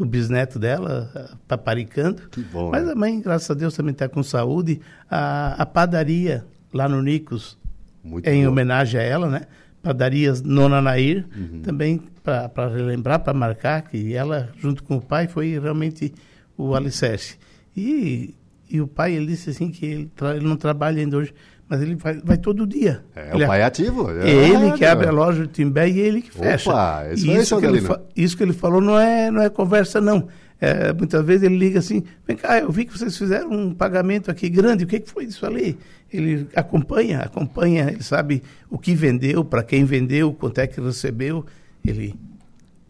[0.02, 2.30] o bisneto dela, paparicando.
[2.30, 2.72] Que bom.
[2.72, 4.82] Mas a mãe, graças a Deus, também está com saúde.
[5.10, 7.58] A, a, padaria lá no Nicos,
[8.04, 8.52] Muito em bom.
[8.52, 9.42] homenagem a ela, né?
[9.82, 11.62] Padarias Nona Nair, uhum.
[11.62, 16.14] também para relembrar, para marcar que ela, junto com o pai, foi realmente
[16.58, 17.38] o alicerce.
[17.76, 18.36] E,
[18.70, 21.34] e o pai, ele disse assim que ele, ele não trabalha ainda hoje,
[21.72, 23.02] mas ele vai, vai todo dia.
[23.16, 24.12] É, ele, o pai é ativo.
[24.12, 26.70] É ele que abre a loja de Timbé e ele que fecha.
[26.70, 27.80] Opa, isso, isso, que ele,
[28.14, 30.28] isso que ele falou não é, não é conversa, não.
[30.60, 34.30] É, muitas vezes ele liga assim, vem cá, eu vi que vocês fizeram um pagamento
[34.30, 35.80] aqui grande, o que, que foi isso ali?
[36.12, 41.46] Ele acompanha, acompanha, ele sabe o que vendeu, para quem vendeu, quanto é que recebeu,
[41.86, 42.14] ele,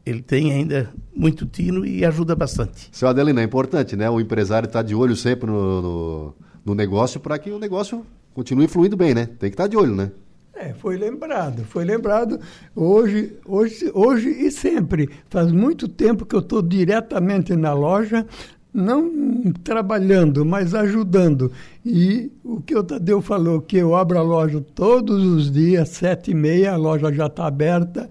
[0.04, 2.90] ele tem ainda muito tino e ajuda bastante.
[2.92, 4.10] Seu Adelino, é importante, né?
[4.10, 8.68] O empresário está de olho sempre no, no, no negócio para que o negócio continue
[8.68, 9.26] fluindo bem, né?
[9.26, 10.12] Tem que estar de olho, né?
[10.54, 12.40] É, foi lembrado, foi lembrado
[12.76, 15.10] hoje, hoje, hoje e sempre.
[15.28, 18.28] Faz muito tempo que eu estou diretamente na loja,
[18.72, 21.52] não trabalhando, mas ajudando.
[21.84, 26.30] E o que o Tadeu falou, que eu abro a loja todos os dias, sete
[26.30, 28.08] e meia, a loja já está aberta,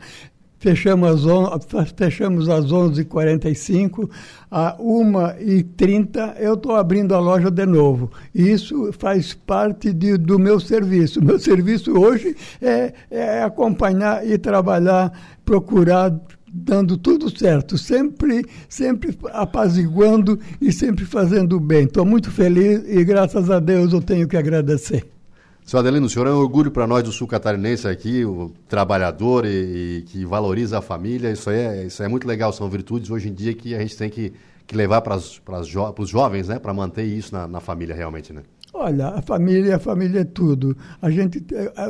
[0.60, 4.08] fechamos às, fechamos às 11h45,
[4.50, 8.12] a 1h30 eu estou abrindo a loja de novo.
[8.34, 11.24] Isso faz parte de, do meu serviço.
[11.24, 15.10] Meu serviço hoje é, é acompanhar e trabalhar,
[15.44, 16.14] procurar
[16.52, 21.84] dando tudo certo, sempre, sempre apaziguando e sempre fazendo bem.
[21.84, 25.19] Estou muito feliz e graças a Deus eu tenho que agradecer.
[25.70, 29.46] Seu Adelino, o senhor é um orgulho para nós do sul catarinense aqui, o trabalhador
[29.46, 31.30] e, e, que valoriza a família.
[31.30, 34.10] Isso é, isso é muito legal, são virtudes hoje em dia que a gente tem
[34.10, 34.32] que,
[34.66, 36.58] que levar para os jovens, né?
[36.58, 38.42] Para manter isso na, na família realmente, né?
[38.72, 40.76] Olha, a família, a família é tudo.
[41.02, 41.44] A gente,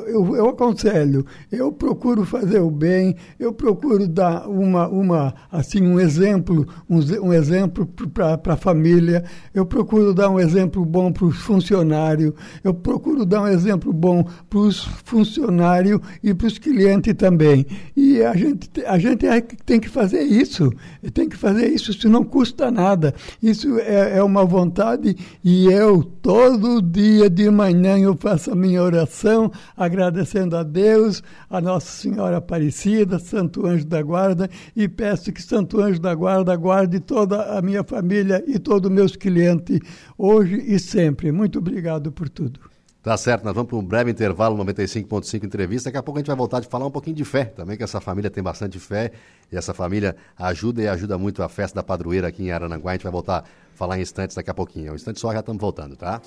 [0.07, 6.01] eu, eu aconselho, eu procuro fazer o bem, eu procuro dar uma, uma assim, um
[6.01, 11.37] exemplo, um, um exemplo para a família, eu procuro dar um exemplo bom para os
[11.37, 12.33] funcionários,
[12.65, 17.67] eu procuro dar um exemplo bom para os funcionários e para os clientes também.
[17.95, 20.73] E a gente, a gente é tem que fazer isso,
[21.13, 23.15] tem que fazer isso, isso não custa nada.
[23.43, 25.15] Isso é, é uma vontade
[25.45, 31.21] e eu, todo todo dia de manhã eu faço a minha oração, agradecendo a Deus,
[31.49, 36.55] a Nossa Senhora Aparecida, Santo Anjo da Guarda, e peço que Santo Anjo da Guarda
[36.55, 39.81] guarde toda a minha família e todos os meus clientes,
[40.17, 41.33] hoje e sempre.
[41.33, 42.61] Muito obrigado por tudo.
[43.03, 45.89] Tá certo, nós vamos para um breve intervalo, 95.5 entrevista.
[45.89, 47.83] Daqui a pouco a gente vai voltar de falar um pouquinho de fé também, que
[47.83, 49.11] essa família tem bastante fé
[49.51, 52.91] e essa família ajuda e ajuda muito a festa da padroeira aqui em Arananguá.
[52.91, 54.93] A gente vai voltar a falar em instantes daqui a pouquinho.
[54.93, 56.21] Um instante só, já estamos voltando, tá?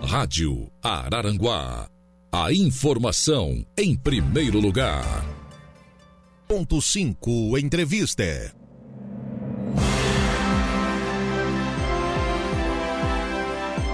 [0.00, 1.88] Rádio Araranguá.
[2.30, 5.04] A informação em primeiro lugar.
[6.46, 8.61] Ponto 5 Entrevista.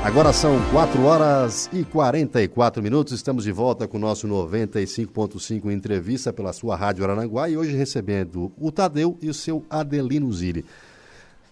[0.05, 3.13] Agora são 4 horas e 44 minutos.
[3.13, 8.53] Estamos de volta com o nosso 95.5 entrevista pela sua Rádio Arananguá e hoje recebendo
[8.57, 10.65] o Tadeu e o seu Adelino Zilli.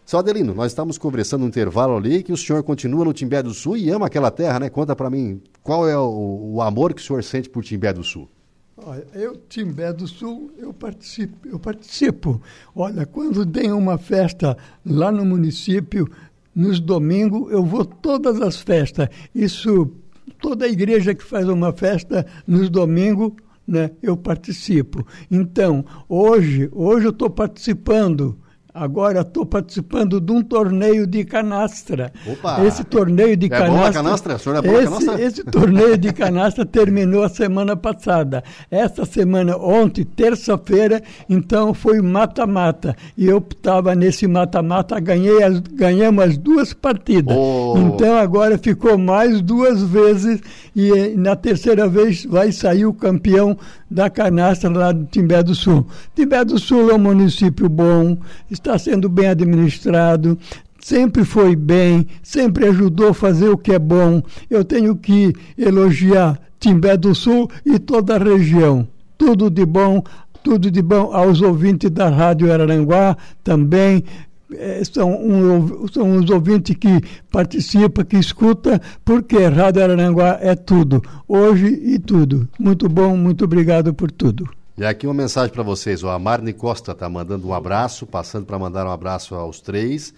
[0.07, 3.53] Seu Adelino, nós estamos conversando no intervalo ali que o senhor continua no Timbé do
[3.53, 4.71] Sul e ama aquela terra, né?
[4.71, 8.05] Conta para mim qual é o, o, amor que o senhor sente por Timbé do
[8.05, 8.29] Sul.
[8.77, 12.41] Olha, eu, Timbé do Sul, eu participo, eu participo.
[12.75, 16.09] Olha, quando tem uma festa lá no município,
[16.57, 19.09] nos domingos eu vou todas as festas.
[19.35, 19.93] Isso,
[20.41, 23.33] toda igreja que faz uma festa nos domingos,
[23.69, 25.07] né, eu participo.
[25.31, 28.39] Então, hoje, hoje eu estou participando
[28.79, 32.13] Agora estou participando de um torneio de canastra.
[32.27, 32.63] Opa!
[32.63, 33.73] Esse torneio de é canastra.
[33.75, 34.33] Boa a canastra?
[34.35, 35.23] É bom esse, canastra?
[35.23, 38.45] esse torneio de canastra terminou a semana passada.
[38.71, 42.95] Esta semana, ontem, terça-feira, então foi mata-mata.
[43.17, 47.35] E eu estava nesse mata-mata, ganhei as, ganhamos as duas partidas.
[47.35, 47.79] Oh.
[47.79, 50.39] Então agora ficou mais duas vezes
[50.75, 53.57] e na terceira vez vai sair o campeão
[53.91, 55.87] da canastra lá do Timbé do Sul.
[56.15, 58.19] Timbé do Sul é um município bom,
[58.51, 60.39] está sendo bem administrado,
[60.81, 64.23] sempre foi bem, sempre ajudou a fazer o que é bom.
[64.51, 68.87] Eu tenho que elogiar Timbé do Sul e toda a região.
[69.19, 70.03] Tudo de bom,
[70.43, 74.05] tudo de bom aos ouvintes da Rádio Araranguá também.
[74.53, 81.03] É, são, um, são os ouvintes que participam, que escutam, porque Rádio Araranguá é tudo,
[81.27, 82.49] hoje e tudo.
[82.59, 84.49] Muito bom, muito obrigado por tudo.
[84.79, 86.03] E aqui uma mensagem para vocês.
[86.03, 90.13] O Marne Costa está mandando um abraço, passando para mandar um abraço aos três.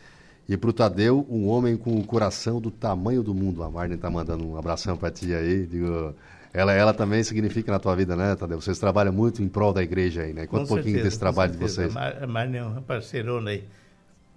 [0.49, 3.63] E para o Tadeu, um homem com o coração do tamanho do mundo.
[3.63, 5.65] A Marne está mandando um abração para ti aí.
[5.65, 6.15] Digo,
[6.53, 8.61] ela, ela também significa na tua vida, né, Tadeu?
[8.61, 10.47] Vocês trabalham muito em prol da igreja aí, né?
[10.47, 11.95] Conta um pouquinho desse trabalho de vocês.
[11.97, 13.63] A Marne é uma parceirona aí.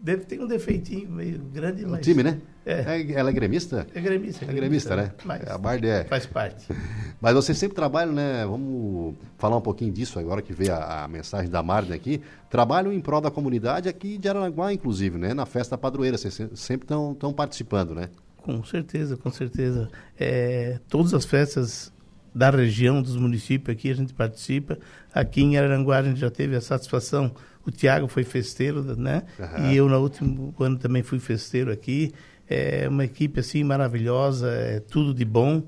[0.01, 1.99] Deve ter um defeitinho meio grande, mas...
[1.99, 2.39] O time, né?
[2.65, 3.11] É.
[3.13, 3.85] ela é gremista?
[3.93, 4.45] É gremista.
[4.45, 5.11] É gremista, né?
[5.23, 6.03] Mas a Marne é.
[6.05, 6.65] faz parte.
[7.21, 8.43] Mas vocês sempre trabalham, né?
[8.47, 12.19] Vamos falar um pouquinho disso agora que veio a, a mensagem da Marne aqui.
[12.49, 15.35] Trabalham em prol da comunidade aqui de Aranaguá, inclusive, né?
[15.35, 16.17] Na festa padroeira.
[16.17, 18.09] Vocês se- sempre estão participando, né?
[18.37, 19.87] Com certeza, com certeza.
[20.19, 21.93] É, todas as festas
[22.33, 24.79] da região, dos municípios aqui, a gente participa.
[25.13, 27.31] Aqui em Aranguá a gente já teve a satisfação.
[27.65, 29.23] O Tiago foi festeiro, né?
[29.39, 29.71] Aham.
[29.71, 32.11] E eu, no último ano, também fui festeiro aqui.
[32.49, 35.63] É uma equipe, assim, maravilhosa, é tudo de bom.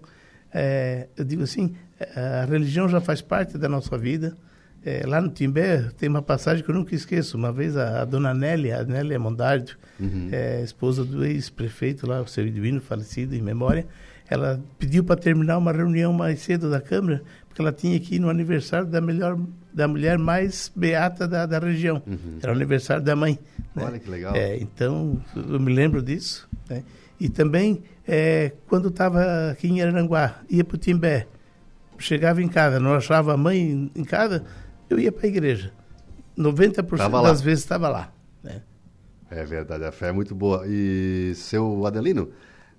[0.54, 1.74] É, eu digo assim,
[2.16, 4.36] a religião já faz parte da nossa vida.
[4.86, 7.38] É, lá no Timbé tem uma passagem que eu nunca esqueço.
[7.38, 9.78] Uma vez a, a dona Nélia, a Nélia Mondardio,
[10.32, 13.88] é, esposa do ex-prefeito lá, o seu Edwino, falecido em memória,
[14.30, 17.22] ela pediu para terminar uma reunião mais cedo da Câmara,
[17.54, 19.40] porque ela tinha que ir no aniversário da, melhor,
[19.72, 22.02] da mulher mais beata da, da região.
[22.42, 23.38] Era o aniversário da mãe.
[23.76, 23.84] né?
[23.86, 24.36] Olha que legal.
[24.36, 26.50] É, então, eu me lembro disso.
[26.68, 26.84] né?
[27.20, 31.28] E também, é, quando estava aqui em Aranguá, ia para o Timbé,
[32.00, 34.44] chegava em casa, não achava a mãe em, casa,
[34.90, 35.72] eu ia para a igreja.
[36.36, 37.30] 90% Tava lá.
[37.30, 38.12] das vezes estava lá.
[38.44, 38.64] né?
[39.30, 40.64] É verdade, a fé é muito boa.
[40.68, 42.30] E seu Adelino,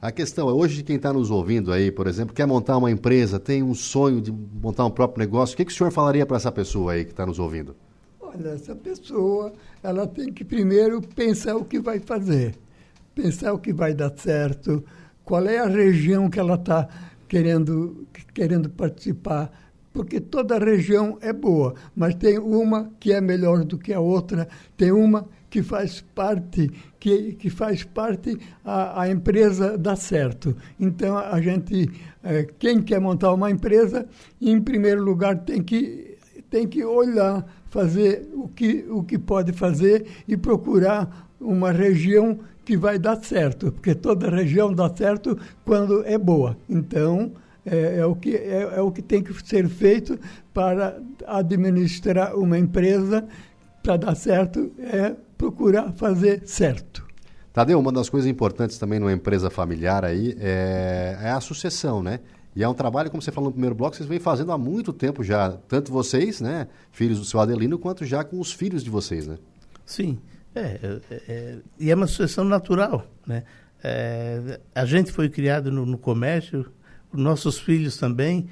[0.04, 3.40] a questão é, hoje quem está nos ouvindo aí, por exemplo, quer montar uma empresa,
[3.40, 6.36] tem um sonho de montar um próprio negócio, o que, que o senhor falaria para
[6.36, 7.74] essa pessoa aí que está nos ouvindo?
[8.20, 12.54] Olha, essa pessoa, ela tem que primeiro pensar o que vai fazer,
[13.14, 14.84] pensar o que vai dar certo,
[15.24, 16.86] qual é a região que ela está
[17.26, 19.50] querendo, querendo participar,
[19.90, 24.48] porque toda região é boa, mas tem uma que é melhor do que a outra,
[24.76, 30.56] tem uma que faz parte, que, que faz parte a, a empresa dar certo.
[30.80, 31.88] Então, a gente,
[32.24, 34.04] eh, quem quer montar uma empresa,
[34.42, 36.18] em primeiro lugar tem que
[36.50, 42.76] tem que olhar, fazer o que, o que pode fazer e procurar uma região que
[42.76, 46.56] vai dar certo, porque toda região dá certo quando é boa.
[46.68, 47.30] Então,
[47.64, 50.18] é, é o, que, é, é o que tem que ser feito
[50.52, 53.24] para administrar uma empresa,
[53.84, 55.14] para dar certo, é
[55.44, 57.06] procurar fazer certo.
[57.52, 62.20] Tadeu, uma das coisas importantes também numa empresa familiar aí é, é a sucessão, né?
[62.56, 64.92] E é um trabalho, como você falou no primeiro bloco, vocês vêm fazendo há muito
[64.92, 68.90] tempo já, tanto vocês, né, filhos do seu Adelino, quanto já com os filhos de
[68.90, 69.38] vocês, né?
[69.84, 70.18] Sim,
[70.54, 73.42] é, é, é, e é uma sucessão natural, né?
[73.82, 76.72] É, a gente foi criado no, no comércio,
[77.12, 78.48] os nossos filhos também,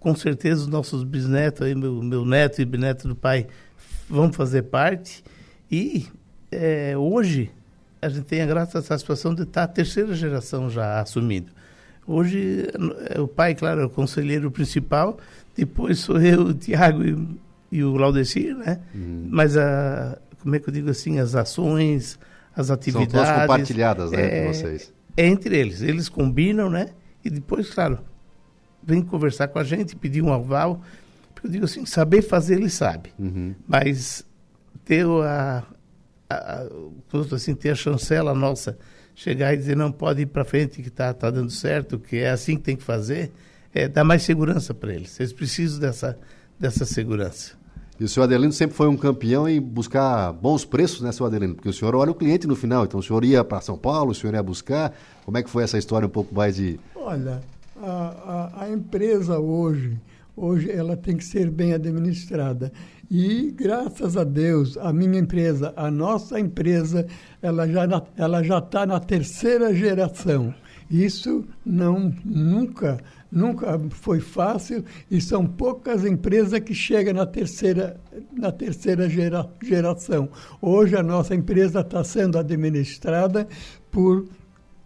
[0.00, 3.46] com certeza os nossos bisnetos, aí, meu, meu neto e bisneto do pai,
[4.08, 5.22] vão fazer parte.
[5.70, 6.06] E
[6.50, 7.50] é, hoje
[8.00, 11.50] a gente tem a graça, a satisfação de estar a terceira geração já assumindo.
[12.06, 12.66] Hoje
[13.10, 15.18] é o pai, claro, é o conselheiro principal,
[15.54, 17.38] depois sou eu, o Tiago e,
[17.70, 18.80] e o Laudecir, né?
[19.28, 22.18] Mas a, como é que eu digo assim, as ações,
[22.56, 23.12] as São atividades.
[23.12, 24.92] todas compartilhadas, né, é, entre vocês.
[25.16, 26.90] É entre eles, eles combinam, né?
[27.24, 27.98] E depois, claro,
[28.82, 30.80] vem conversar com a gente, pedir um aval.
[31.34, 33.12] Porque eu digo assim, saber fazer ele sabe.
[33.18, 33.54] Uhum.
[33.66, 34.24] Mas
[34.88, 35.62] ter a,
[36.30, 36.66] a,
[37.34, 38.78] assim, ter a chancela nossa,
[39.14, 42.30] chegar e dizer não pode ir para frente que está tá dando certo, que é
[42.30, 43.30] assim que tem que fazer,
[43.74, 45.20] é, dá mais segurança para eles.
[45.20, 46.18] Eles precisam dessa,
[46.58, 47.52] dessa segurança.
[48.00, 51.54] E o senhor Adelino sempre foi um campeão em buscar bons preços, né, seu Adelino?
[51.54, 52.84] Porque o senhor olha o cliente no final.
[52.84, 54.94] Então, o senhor ia para São Paulo, o senhor ia buscar.
[55.24, 56.80] Como é que foi essa história um pouco mais de...
[56.94, 57.42] Olha,
[57.82, 59.98] a, a, a empresa hoje,
[60.38, 62.72] hoje ela tem que ser bem administrada.
[63.10, 67.06] E graças a Deus, a minha empresa, a nossa empresa,
[67.40, 70.54] ela já ela já está na terceira geração.
[70.90, 72.98] Isso não nunca
[73.30, 78.00] nunca foi fácil e são poucas empresas que chegam na terceira
[78.32, 80.28] na terceira gera, geração.
[80.60, 83.46] Hoje a nossa empresa está sendo administrada
[83.90, 84.26] por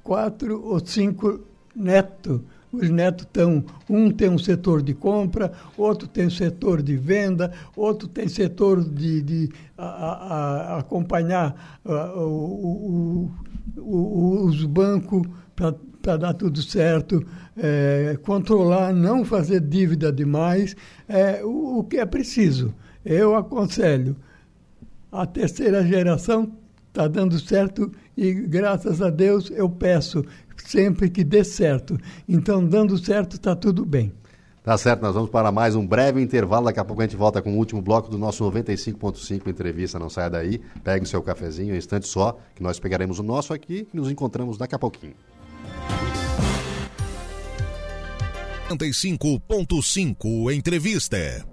[0.02, 1.40] quatro ou cinco
[1.74, 2.40] netos
[2.72, 7.52] os netos estão, um tem um setor de compra, outro tem um setor de venda,
[7.76, 13.30] outro tem setor de, de a, a, a acompanhar o, o,
[13.76, 15.22] o, os bancos
[15.54, 17.24] para dar tudo certo,
[17.56, 20.74] é, controlar, não fazer dívida demais,
[21.08, 22.74] é, o que é preciso.
[23.04, 24.16] Eu aconselho.
[25.10, 26.52] A terceira geração
[26.88, 30.24] está dando certo e, graças a Deus, eu peço
[30.56, 31.98] sempre que dê certo.
[32.28, 34.12] Então, dando certo, está tudo bem.
[34.62, 36.66] Tá certo, nós vamos para mais um breve intervalo.
[36.66, 39.98] Daqui a pouco a gente volta com o último bloco do nosso 95.5 entrevista.
[39.98, 43.52] Não saia daí, pegue o seu cafezinho, um instante só, que nós pegaremos o nosso
[43.52, 45.14] aqui e nos encontramos daqui a pouquinho.
[48.70, 51.51] 95.5 Entrevista.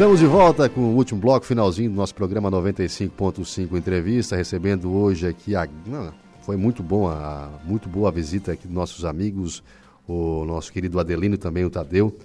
[0.00, 5.26] Estamos de volta com o último bloco, finalzinho do nosso programa 95.5 Entrevista, recebendo hoje
[5.26, 5.68] aqui a.
[6.40, 9.62] Foi muito bom, a, muito boa a visita aqui dos nossos amigos,
[10.08, 12.16] o nosso querido Adelino e também o Tadeu.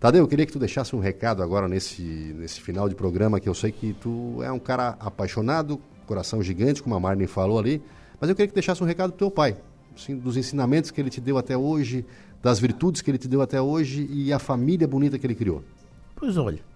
[0.00, 2.02] Tadeu, eu queria que tu deixasse um recado agora nesse,
[2.38, 6.82] nesse final de programa, que eu sei que tu é um cara apaixonado, coração gigante,
[6.82, 7.82] como a Marlene falou ali,
[8.18, 9.58] mas eu queria que deixasse um recado pro teu pai,
[9.94, 12.02] assim, dos ensinamentos que ele te deu até hoje,
[12.42, 15.62] das virtudes que ele te deu até hoje e a família bonita que ele criou.
[16.16, 16.69] Pois olha,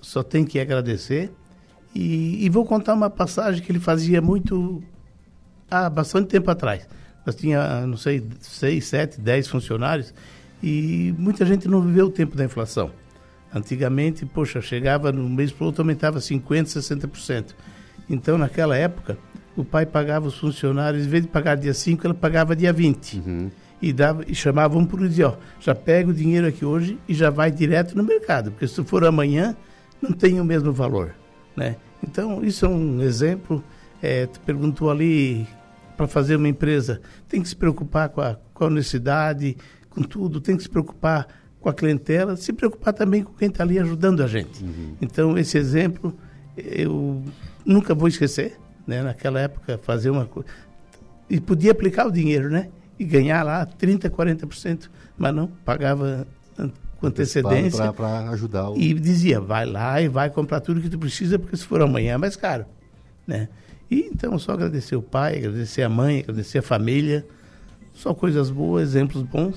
[0.00, 1.32] só tenho que agradecer.
[1.94, 4.82] E, e, vou contar uma passagem que ele fazia muito
[5.70, 6.86] há bastante tempo atrás.
[7.24, 10.12] Nós tinha, não sei, seis, sete, dez funcionários
[10.62, 12.90] e muita gente não viveu o tempo da inflação.
[13.54, 17.54] Antigamente, poxa, chegava no mês para outro aumentava 50%, 60%.
[18.08, 19.18] Então, naquela época,
[19.56, 23.16] o pai pagava os funcionários, em vez de pagar dia 5, ele pagava dia 20.
[23.16, 23.50] Uhum.
[23.80, 27.14] E, dava, e chamava um por dia, ó, já pega o dinheiro aqui hoje e
[27.14, 29.54] já vai direto no mercado, porque se for amanhã,
[30.08, 31.14] não tem o mesmo valor,
[31.56, 31.76] né?
[32.02, 33.62] Então, isso é um exemplo.
[34.02, 35.46] É, tu perguntou ali,
[35.96, 39.56] para fazer uma empresa, tem que se preocupar com a, com a honestidade,
[39.90, 41.26] com tudo, tem que se preocupar
[41.58, 44.62] com a clientela, se preocupar também com quem está ali ajudando a gente.
[44.62, 44.94] Uhum.
[45.00, 46.16] Então, esse exemplo
[46.56, 47.22] eu
[47.64, 49.02] nunca vou esquecer, né?
[49.02, 50.48] Naquela época, fazer uma coisa...
[51.28, 52.68] E podia aplicar o dinheiro, né?
[52.98, 54.88] E ganhar lá 30%, 40%,
[55.18, 56.26] mas não, pagava
[57.00, 57.92] com antecedência.
[57.92, 58.76] Para ajudar o...
[58.76, 62.14] E dizia, vai lá e vai comprar tudo que tu precisa, porque se for amanhã
[62.14, 62.64] é mais caro.
[63.26, 63.48] Né?
[63.90, 67.26] E então só agradecer o pai, agradecer a mãe, agradecer a família.
[67.92, 69.56] Só coisas boas, exemplos bons.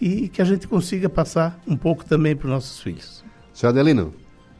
[0.00, 3.22] E que a gente consiga passar um pouco também para os nossos filhos.
[3.52, 4.14] Senhor Adelino,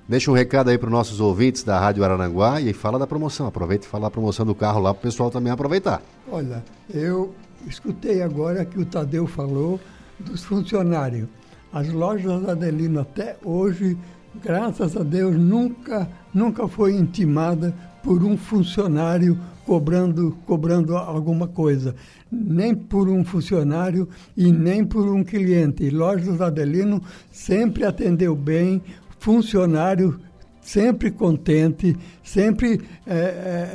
[0.07, 3.47] deixa um recado aí para os nossos ouvintes da Rádio Araranguá e fala da promoção.
[3.47, 6.03] Aproveita e fala da promoção do carro lá para o pessoal também aproveitar.
[6.31, 6.63] Olha,
[6.93, 7.35] eu
[7.67, 9.81] escutei agora que o Tadeu falou
[10.19, 11.27] dos funcionários.
[11.73, 13.97] As lojas Adelino até hoje,
[14.43, 21.95] graças a Deus, nunca, nunca foi intimada por um funcionário cobrando, cobrando alguma coisa.
[22.31, 25.91] Nem por um funcionário e nem por um cliente.
[25.91, 27.01] Lojas Adelino
[27.31, 28.83] sempre atendeu bem,
[29.19, 30.19] funcionário
[30.61, 33.15] sempre contente, sempre é,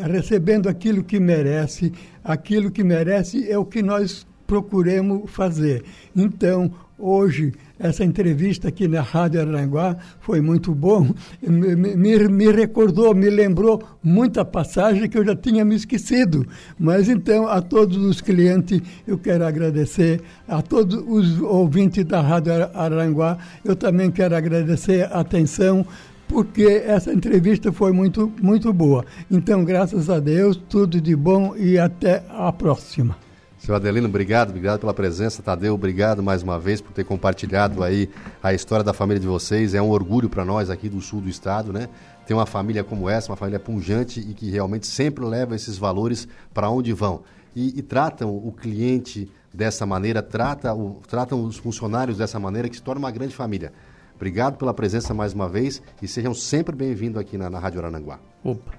[0.02, 1.92] é, recebendo aquilo que merece.
[2.24, 5.84] Aquilo que merece é o que nós procuremos fazer.
[6.16, 11.14] Então, hoje, essa entrevista aqui na Rádio Aranguá foi muito bom.
[11.42, 16.48] Me, me, me, recordou, me lembrou muita passagem que eu já tinha me esquecido.
[16.80, 20.22] Mas então, a todos os clientes, eu quero agradecer.
[20.48, 25.86] A todos os ouvintes da Rádio Aranguá, eu também quero agradecer a atenção
[26.28, 29.06] porque essa entrevista foi muito, muito boa.
[29.30, 33.25] Então, graças a Deus, tudo de bom e até a próxima.
[33.66, 35.42] Seu Adelino, obrigado, obrigado pela presença.
[35.42, 38.08] Tadeu, obrigado mais uma vez por ter compartilhado aí
[38.44, 39.74] a história da família de vocês.
[39.74, 41.90] É um orgulho para nós aqui do sul do estado, né?
[42.28, 46.28] Ter uma família como essa, uma família punjante e que realmente sempre leva esses valores
[46.54, 47.24] para onde vão.
[47.56, 52.76] E, e, tratam o cliente dessa maneira, trata o, tratam os funcionários dessa maneira, que
[52.76, 53.74] se torna uma grande família.
[54.16, 58.20] Obrigado pela presença mais uma vez e sejam sempre bem-vindos aqui na, na Rádio Arananguá.
[58.44, 58.74] Opa,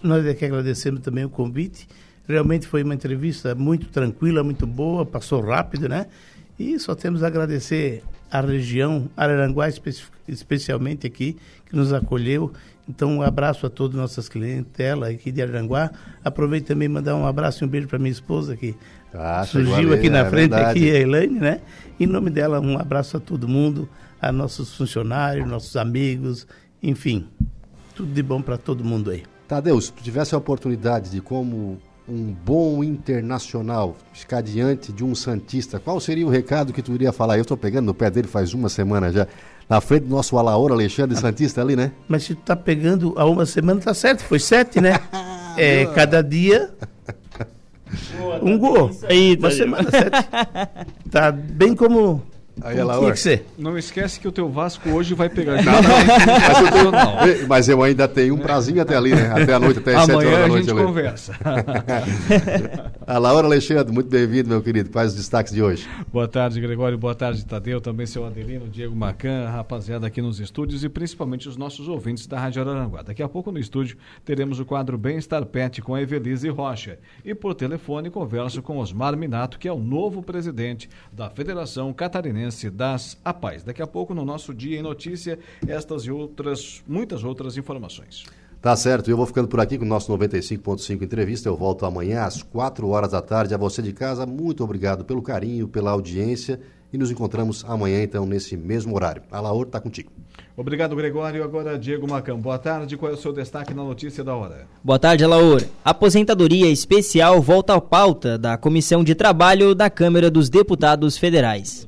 [0.00, 1.88] nós é que agradecemos também o convite
[2.28, 6.06] Realmente foi uma entrevista muito tranquila, muito boa, passou rápido, né?
[6.58, 9.66] E só temos a agradecer a região, Araranguá
[10.28, 12.52] especialmente aqui, que nos acolheu.
[12.86, 15.90] Então, um abraço a todas nossas clientelas aqui de Araranguá.
[16.22, 18.74] Aproveito também mandar um abraço e um beijo para minha esposa que
[19.14, 20.78] ah, surgiu aqui na é frente, verdade.
[20.78, 21.60] aqui a Elaine, né?
[21.98, 23.88] Em nome dela, um abraço a todo mundo,
[24.20, 26.46] a nossos funcionários, nossos amigos,
[26.82, 27.26] enfim,
[27.94, 29.22] tudo de bom para todo mundo aí.
[29.46, 31.78] Tadeu, se tu tivesse a oportunidade de como
[32.08, 37.12] um bom internacional ficar diante de um Santista, qual seria o recado que tu iria
[37.12, 37.36] falar?
[37.36, 39.26] Eu estou pegando no pé dele faz uma semana já,
[39.68, 41.92] na frente do nosso Alaor Alexandre Santista ali, né?
[42.08, 44.98] Mas se tu tá pegando há uma semana, tá certo, foi sete, né?
[45.56, 46.70] é, cada dia
[48.42, 48.90] um gol.
[49.08, 50.28] Aí, uma semana, sete.
[51.10, 52.22] Tá bem como
[52.62, 53.46] Aí ela, que ser.
[53.56, 55.62] Não esquece que o teu Vasco hoje vai pegar.
[55.68, 57.48] Não, não, mas, eu tenho, não.
[57.48, 59.30] mas eu ainda tenho um prazinho até ali, né?
[59.30, 60.52] Até a noite, até as 7 horas da noite.
[60.52, 60.86] a gente ali.
[60.86, 61.32] conversa.
[63.06, 64.90] a Laura Alexandre, muito bem-vindo, meu querido.
[64.90, 65.88] Quais os destaques de hoje?
[66.12, 66.96] Boa tarde, Gregório.
[66.96, 67.80] Boa tarde, Tadeu.
[67.80, 72.38] Também seu Adelino, Diego Macan, rapaziada aqui nos estúdios e principalmente os nossos ouvintes da
[72.38, 73.02] Rádio Araranguá.
[73.02, 76.98] Daqui a pouco no estúdio teremos o quadro Bem-Estar Pet com a Evelise Rocha.
[77.24, 82.47] E por telefone converso com Osmar Minato, que é o novo presidente da Federação Catarinense
[82.70, 83.62] das APAES.
[83.62, 88.24] Daqui a pouco, no nosso Dia em Notícia, estas e outras, muitas outras informações.
[88.60, 91.48] Tá certo, eu vou ficando por aqui com o nosso 95.5 entrevista.
[91.48, 93.54] Eu volto amanhã às 4 horas da tarde.
[93.54, 96.58] A você de casa, muito obrigado pelo carinho, pela audiência
[96.92, 99.22] e nos encontramos amanhã, então, nesse mesmo horário.
[99.30, 100.10] A Laor está contigo.
[100.56, 101.44] Obrigado, Gregório.
[101.44, 102.40] Agora, Diego Macão.
[102.40, 102.96] Boa tarde.
[102.96, 104.66] Qual é o seu destaque na notícia da hora?
[104.82, 105.62] Boa tarde, Alaor.
[105.84, 111.87] Aposentadoria especial volta à pauta da Comissão de Trabalho da Câmara dos Deputados Federais.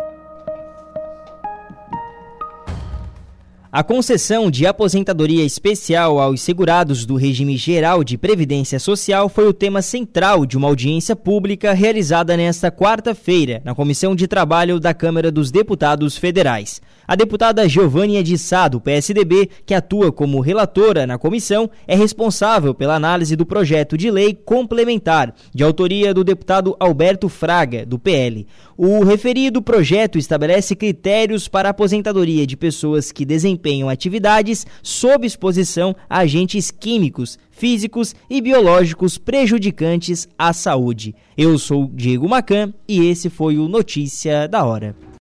[3.73, 9.53] A concessão de aposentadoria especial aos segurados do regime geral de previdência social foi o
[9.53, 15.31] tema central de uma audiência pública realizada nesta quarta-feira na Comissão de Trabalho da Câmara
[15.31, 16.81] dos Deputados Federais.
[17.11, 22.73] A deputada Giovânia de Sá, do PSDB, que atua como relatora na comissão, é responsável
[22.73, 28.47] pela análise do projeto de lei complementar, de autoria do deputado Alberto Fraga, do PL.
[28.77, 35.93] O referido projeto estabelece critérios para a aposentadoria de pessoas que desempenham atividades sob exposição
[36.09, 41.13] a agentes químicos, físicos e biológicos prejudicantes à saúde.
[41.37, 44.95] Eu sou Diego Macan e esse foi o Notícia da Hora.